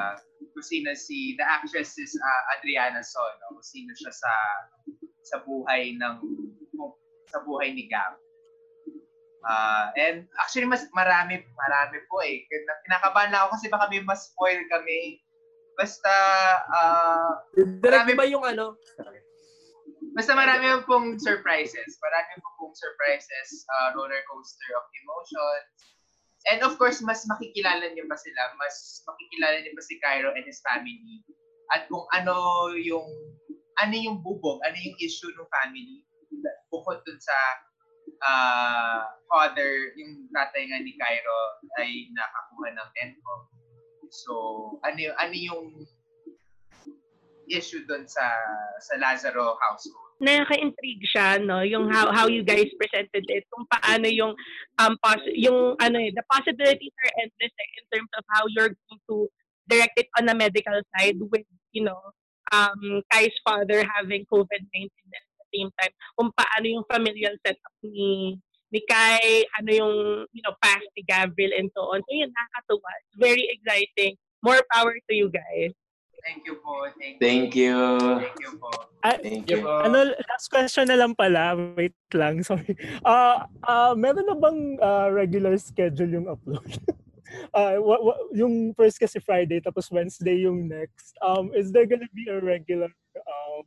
[0.52, 4.32] Kung sino si, the actress is uh, Adriana Sono, kung sino siya sa
[5.22, 6.16] sa buhay ng
[7.30, 8.18] sa buhay ni Gab.
[9.42, 12.46] Uh, and actually, mas marami, marami po eh.
[12.86, 15.18] Kinakabahan lang ako kasi baka may mas spoil kami.
[15.74, 16.12] Basta,
[16.70, 17.32] uh,
[17.82, 18.78] marami ba yung ano?
[20.12, 21.98] Basta marami pong surprises.
[21.98, 25.66] Marami po pong surprises, uh, roller coaster of emotions.
[26.50, 28.42] And of course, mas makikilala niyo pa sila.
[28.58, 31.22] Mas makikilala niyo pa si Cairo and his family.
[31.72, 33.06] At kung ano yung
[33.80, 36.04] ano yung bubog, ano yung issue ng family
[36.72, 37.36] bukod dun sa
[38.22, 41.40] uh, father, yung tatay nga ni Cairo
[41.82, 43.42] ay nakakuha ng NCOM.
[44.12, 44.32] So,
[44.84, 45.66] ano, ano yung
[47.50, 48.24] issue doon sa
[48.80, 50.14] sa Lazaro household?
[50.22, 51.66] Nakaka-intrigue siya, no?
[51.66, 54.38] Yung how, how you guys presented it, kung paano yung,
[54.78, 58.70] um, pos- yung, ano eh, the possibilities are endless eh, in terms of how you're
[58.70, 59.26] going to
[59.66, 61.42] direct it on the medical side with,
[61.74, 61.98] you know,
[62.54, 64.94] um, Kai's father having COVID-19
[65.52, 68.34] same time kung paano yung familial setup ni
[68.72, 69.94] ni Kai, ano yung,
[70.32, 72.00] you know, past ni Gabriel and so on.
[72.00, 72.88] So yun, nakakatuwa.
[73.04, 74.16] It's very exciting.
[74.40, 75.76] More power to you guys.
[76.24, 76.88] Thank you po.
[76.96, 77.20] Thank you.
[77.20, 77.76] Thank you.
[78.16, 78.70] Thank you po.
[79.04, 79.76] Ah, Thank you po.
[79.84, 81.52] ano, last question na lang pala.
[81.76, 82.72] Wait lang, sorry.
[83.04, 86.64] Ah, ah, meron na bang ah, regular schedule yung upload?
[87.56, 91.16] Ah, wa- wa- yung first kasi Friday tapos Wednesday yung next.
[91.24, 93.64] Um, is there gonna be a regular um,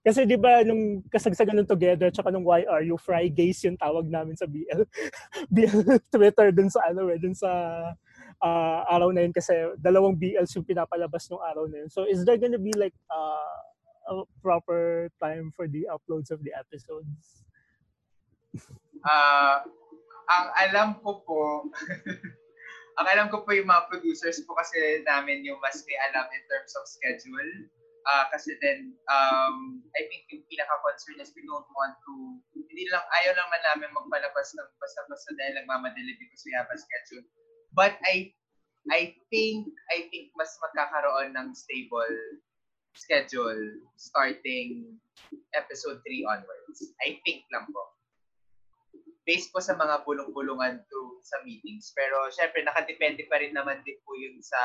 [0.00, 4.48] kasi di ba nung kasagsagan ng Together tsaka nung YRU, Fridays yung tawag namin sa
[4.48, 4.80] BL.
[5.54, 7.48] BL Twitter dun sa ano eh, dun sa
[8.40, 11.90] ah, araw na yun kasi dalawang BLs yung pinapalabas nung araw na yun.
[11.92, 13.56] So is there gonna be like uh,
[14.08, 17.44] a proper time for the uploads of the episodes?
[19.00, 19.64] Ah,
[20.28, 21.64] ang alam ko po,
[23.00, 26.44] ang alam ko po yung mga producers po kasi namin yung mas may alam in
[26.44, 27.50] terms of schedule.
[28.08, 32.14] Ah, kasi then, um, I think yung pinaka-concern is we don't want to,
[32.56, 36.78] hindi lang, ayaw lang man namin magpalabas ng basta-basta dahil nagmamadali because we have a
[36.80, 37.26] schedule.
[37.76, 38.32] But I,
[38.88, 42.16] I think, I think mas magkakaroon ng stable
[42.96, 43.60] schedule
[44.00, 44.96] starting
[45.52, 46.80] episode 3 onwards.
[47.04, 47.90] I think lang po
[49.30, 51.94] based po sa mga bulong-bulungan through sa meetings.
[51.94, 54.58] Pero syempre, nakadepende pa rin naman din po yun sa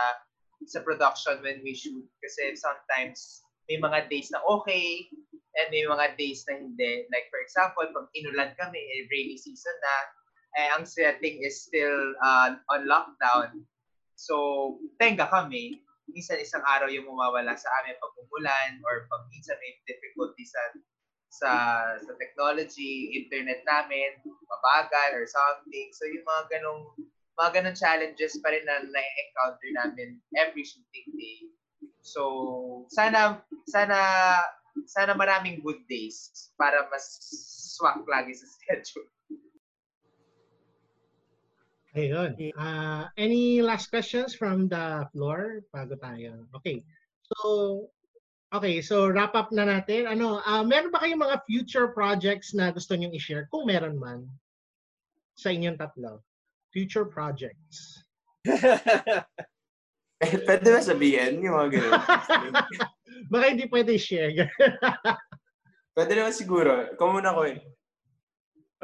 [0.63, 2.05] sa production when we shoot.
[2.23, 5.09] Kasi sometimes, may mga days na okay,
[5.59, 7.07] and may mga days na hindi.
[7.11, 9.95] Like for example, pag inulan kami, eh, rainy season na,
[10.55, 13.63] eh, ang setting is still uh, on lockdown.
[14.15, 15.83] So, tenga kami.
[16.07, 20.61] Minsan isang araw yung mawawala sa amin pag umulan or pag minsan may difficulty sa
[21.35, 21.51] sa
[21.99, 25.87] sa technology, internet namin, mabagal or something.
[25.91, 26.95] So yung mga ganong
[27.35, 30.09] mga ganong challenges pa rin na na-encounter namin
[30.39, 31.51] every shooting day.
[32.01, 33.99] So sana sana
[34.87, 37.05] sana maraming good days para mas
[37.75, 39.09] swak lagi sa schedule.
[41.95, 42.35] Ayun.
[42.59, 46.43] Uh, any last questions from the floor bago tayo?
[46.59, 46.83] Okay.
[47.23, 47.87] So,
[48.51, 48.83] okay.
[48.83, 50.03] So, wrap up na natin.
[50.03, 53.47] Ano, uh, meron ba kayong mga future projects na gusto nyong i-share?
[53.47, 54.27] Kung meron man
[55.39, 56.19] sa inyong tatlo.
[56.75, 58.03] Future projects.
[60.19, 61.93] Eh, Pwede ba sabihin yung mga ganun?
[63.31, 64.51] Baka hindi pwede i-share.
[65.95, 66.91] Pwede naman siguro.
[66.91, 67.63] Ikaw muna ko eh.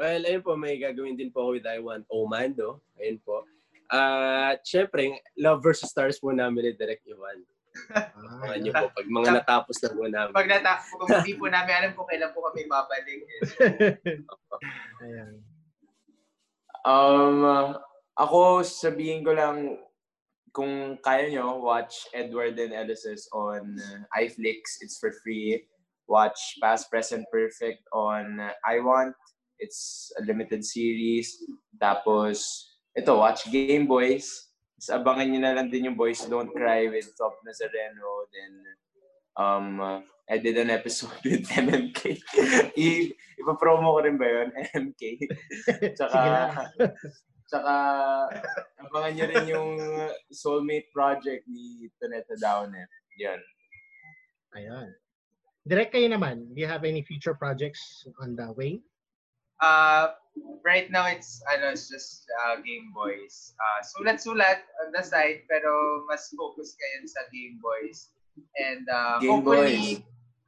[0.00, 2.80] Well, ayun po, may gagawin din po ako with I Want Omando.
[2.96, 3.44] Ayun po.
[3.92, 7.44] At syempre, Love versus Stars po namin ni Direct Iwan.
[8.44, 10.32] Mga niyo po, pag mga natapos na po namin.
[10.32, 13.20] Pag nata kung hindi po namin alam kung kailan po kami mabalik.
[13.20, 14.00] Eh.
[15.04, 15.32] Ayan.
[16.82, 17.78] Um,
[18.18, 19.78] ako sabihin ko lang
[20.52, 24.84] kung kaya nyo, watch Edward and Ellis's on uh, iFlix.
[24.84, 25.64] It's for free.
[26.06, 29.16] Watch Past, Present, Perfect on uh, I Want.
[29.56, 31.40] It's a limited series.
[31.80, 32.44] Tapos,
[32.92, 34.52] ito, watch Game Boys.
[34.76, 38.28] Tapos abangan nyo na lang din yung Boys Don't Cry with Top Nazareno.
[38.28, 38.52] Then,
[39.40, 42.20] um, I did an episode with MMK.
[42.78, 43.12] I,
[43.42, 44.48] ipapromo ko rin ba yun?
[44.74, 45.02] MMK.
[45.98, 46.20] Tsaka,
[47.50, 47.74] tsaka,
[48.78, 49.72] abangan nyo rin yung
[50.30, 52.86] Soulmate Project ni Tonetta Downer.
[53.18, 53.40] Yan.
[54.54, 54.88] Ayan.
[55.66, 56.54] Direct kayo naman.
[56.54, 58.82] Do you have any future projects on the way?
[59.62, 60.10] Uh,
[60.66, 63.54] right now it's ano it's just uh, Game Boys.
[63.62, 68.10] Uh, sulat-sulat on the side pero mas focus ngayon sa Game Boys.
[68.58, 70.02] And uh, Game hopefully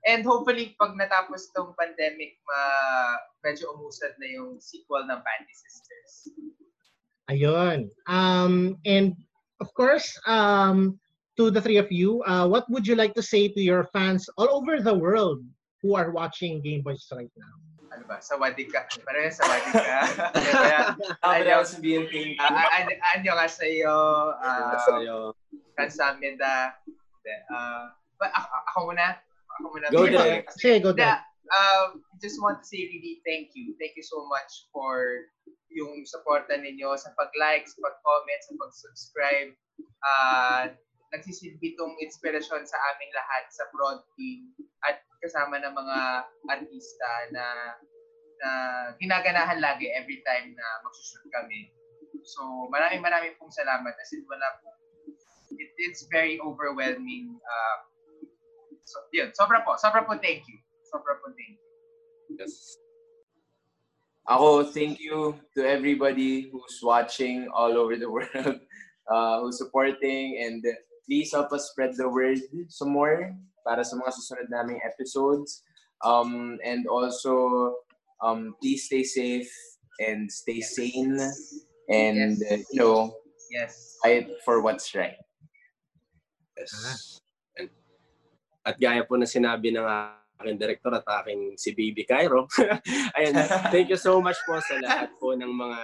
[0.05, 2.61] and hopefully pag natapos tong pandemic ma
[3.45, 6.13] medyo umusad na yung sequel ng Panty Sisters.
[7.33, 7.89] Ayun.
[8.05, 9.17] Um, and
[9.61, 11.01] of course, um,
[11.37, 14.29] to the three of you, uh, what would you like to say to your fans
[14.37, 15.41] all over the world
[15.81, 17.57] who are watching Game Boys right now?
[17.95, 18.19] Ano ba?
[18.19, 18.85] Sawadig ka.
[19.07, 19.99] Parang sawadig ka.
[21.23, 21.63] Ayaw.
[21.63, 22.43] na sabihin thank you.
[22.43, 23.97] uh, an anyo ka sa iyo.
[24.85, 25.19] Sa'yo.
[25.79, 26.75] kansamida.
[27.51, 29.07] Uh, but ako, ako muna.
[29.61, 29.87] Ako muna.
[29.91, 30.05] Go.
[30.07, 31.21] Kasi- Sige, go Yeah, there.
[31.55, 33.75] um, just want to say really thank you.
[33.79, 35.29] Thank you so much for
[35.75, 39.51] yung suporta ninyo sa pag-like, sa pag-comment, sa pag-subscribe.
[40.05, 40.63] Uh,
[41.11, 44.51] nagsisilbi itong inspirasyon sa aming lahat sa broad team
[44.83, 45.99] at kasama ng mga
[46.51, 47.45] artista na
[48.43, 48.51] na
[48.99, 51.71] ginaganahan lagi every time na magsushoot kami.
[52.27, 53.95] So, maraming maraming pong salamat.
[53.95, 54.75] As in, wala po.
[55.55, 57.39] It, it's very overwhelming.
[57.41, 57.77] Uh,
[58.85, 59.32] so, yun.
[59.32, 59.76] Sobra po.
[59.80, 60.59] Sobra po thank you.
[60.89, 62.37] Sobra po thank you.
[62.39, 62.76] Yes.
[64.24, 68.57] Ako, thank you to everybody who's watching all over the world,
[69.12, 70.64] uh, who's supporting, and
[71.05, 72.41] please help us spread the word
[72.72, 73.37] some more
[73.68, 75.61] para sa mga susunod naming episodes.
[76.01, 77.76] Um, and also,
[78.24, 79.53] um, please stay safe
[80.01, 81.20] and stay sane
[81.89, 82.53] and, Yes.
[82.53, 83.12] uh, you know,
[83.53, 84.01] Yes.
[84.03, 85.20] fight for what's right.
[86.57, 87.20] Yes.
[87.61, 87.68] And
[88.65, 89.85] at gaya po na sinabi ng
[90.41, 92.49] aking director at aking si Baby Cairo.
[93.17, 93.37] Ayan,
[93.71, 95.81] thank you so much po sa lahat po ng mga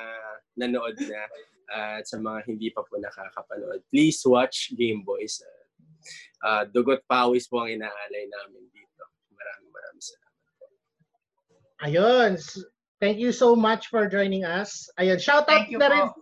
[0.59, 1.23] nanood na
[1.71, 3.87] at sa mga hindi pa po nakakapanood.
[3.95, 5.39] Please watch Game Boys.
[6.43, 9.03] Uh, dugot pawis po ang inaalay namin dito.
[9.31, 10.65] Maraming maraming salamat po.
[11.87, 12.31] Ayun.
[13.01, 14.91] Thank you so much for joining us.
[15.01, 16.07] Ayun, shout out na rin.
[16.11, 16.21] po.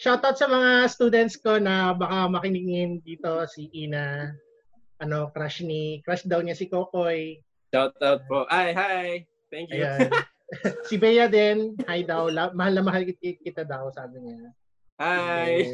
[0.00, 4.34] Shout out sa mga students ko na baka makiningin dito si Ina.
[5.04, 7.36] Ano, crush ni, crush daw niya si Kokoy.
[7.76, 8.48] Shout out po.
[8.48, 9.08] Ay, hi!
[9.52, 9.84] Thank you.
[9.84, 10.08] Ayan.
[10.88, 12.32] si Bea din, hi daw.
[12.32, 14.48] La- mahal na mahal kit- kita daw, sabi niya.
[14.96, 15.68] Hi!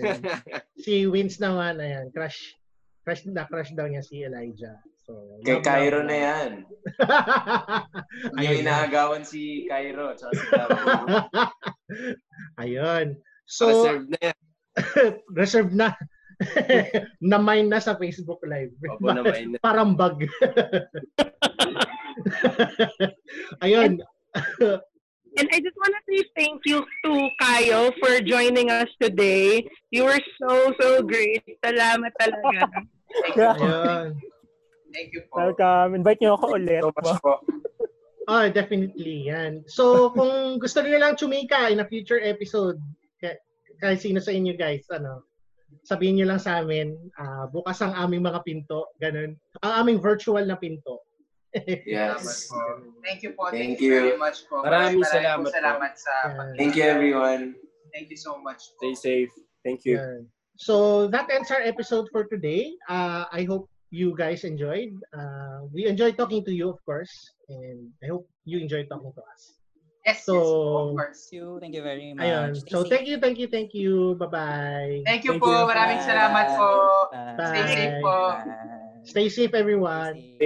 [0.74, 2.58] Si Wins naman, ayan, crush.
[3.06, 4.82] Crush na crush daw niya si Elijah.
[5.06, 6.50] So, Kay Cairo na yan.
[8.38, 8.66] Ayun.
[8.66, 10.10] inaagawan si Cairo.
[10.18, 10.26] Si.
[12.62, 13.14] Ayun.
[13.46, 14.38] So, Reserve na yan.
[15.34, 15.88] reserve na.
[17.20, 18.72] na-mine na sa Facebook Live.
[18.80, 19.56] Opo naman.
[19.64, 20.24] Parang bug.
[23.64, 24.00] Ayun.
[25.38, 29.62] And I just want to say thank you to Kayo for joining us today.
[29.94, 31.44] You were so, so great.
[31.62, 32.66] Salamat talaga.
[33.10, 33.64] Thank you po.
[33.64, 34.08] Ayun.
[34.90, 35.34] Thank you po.
[35.38, 35.94] Welcome.
[35.94, 36.82] Invite niyo ako ulit.
[36.82, 37.34] So much po.
[38.30, 39.26] Oh, definitely.
[39.30, 39.66] Yan.
[39.66, 42.78] So, kung gusto niyo lang chumika in a future episode,
[43.80, 45.24] kahit sino sa inyo guys, ano,
[45.82, 49.34] sabihin niyo lang sa amin, ah, bukas ang aming mga pinto, ganun.
[49.64, 51.02] Ang aming virtual na pinto.
[51.82, 52.46] Yes.
[53.02, 53.50] Thank you po.
[53.50, 54.62] Thank Thank, you very much po.
[54.62, 55.50] Maraming po salamat po.
[55.50, 57.58] salamat sa pag- Thank you everyone.
[57.90, 58.86] Thank you so much po.
[58.86, 59.32] Stay safe.
[59.66, 59.98] Thank you.
[59.98, 60.30] Yan.
[60.60, 62.76] So, that ends our episode for today.
[62.86, 64.94] Uh, I hope you guys enjoyed.
[65.10, 67.10] Uh, we enjoyed talking to you, of course.
[67.48, 69.59] And I hope you enjoyed talking to us.
[70.10, 71.20] Yes, So- yes, of course.
[71.30, 71.46] Thank you.
[71.60, 72.24] Thank you very much.
[72.26, 72.48] Ayun.
[72.58, 72.90] Stay So, safe.
[72.90, 74.14] thank you, thank you, thank you.
[74.18, 75.06] Bye-bye.
[75.06, 75.50] Thank you Thank po.
[75.50, 75.60] you.
[75.70, 76.08] Maraming Bye.
[76.10, 76.70] salamat po.
[77.10, 77.46] Bye.
[77.46, 78.16] Stay safe po.
[78.34, 79.02] Bye.
[79.02, 80.14] Stay safe, everyone.
[80.14, 80.38] Stay safe.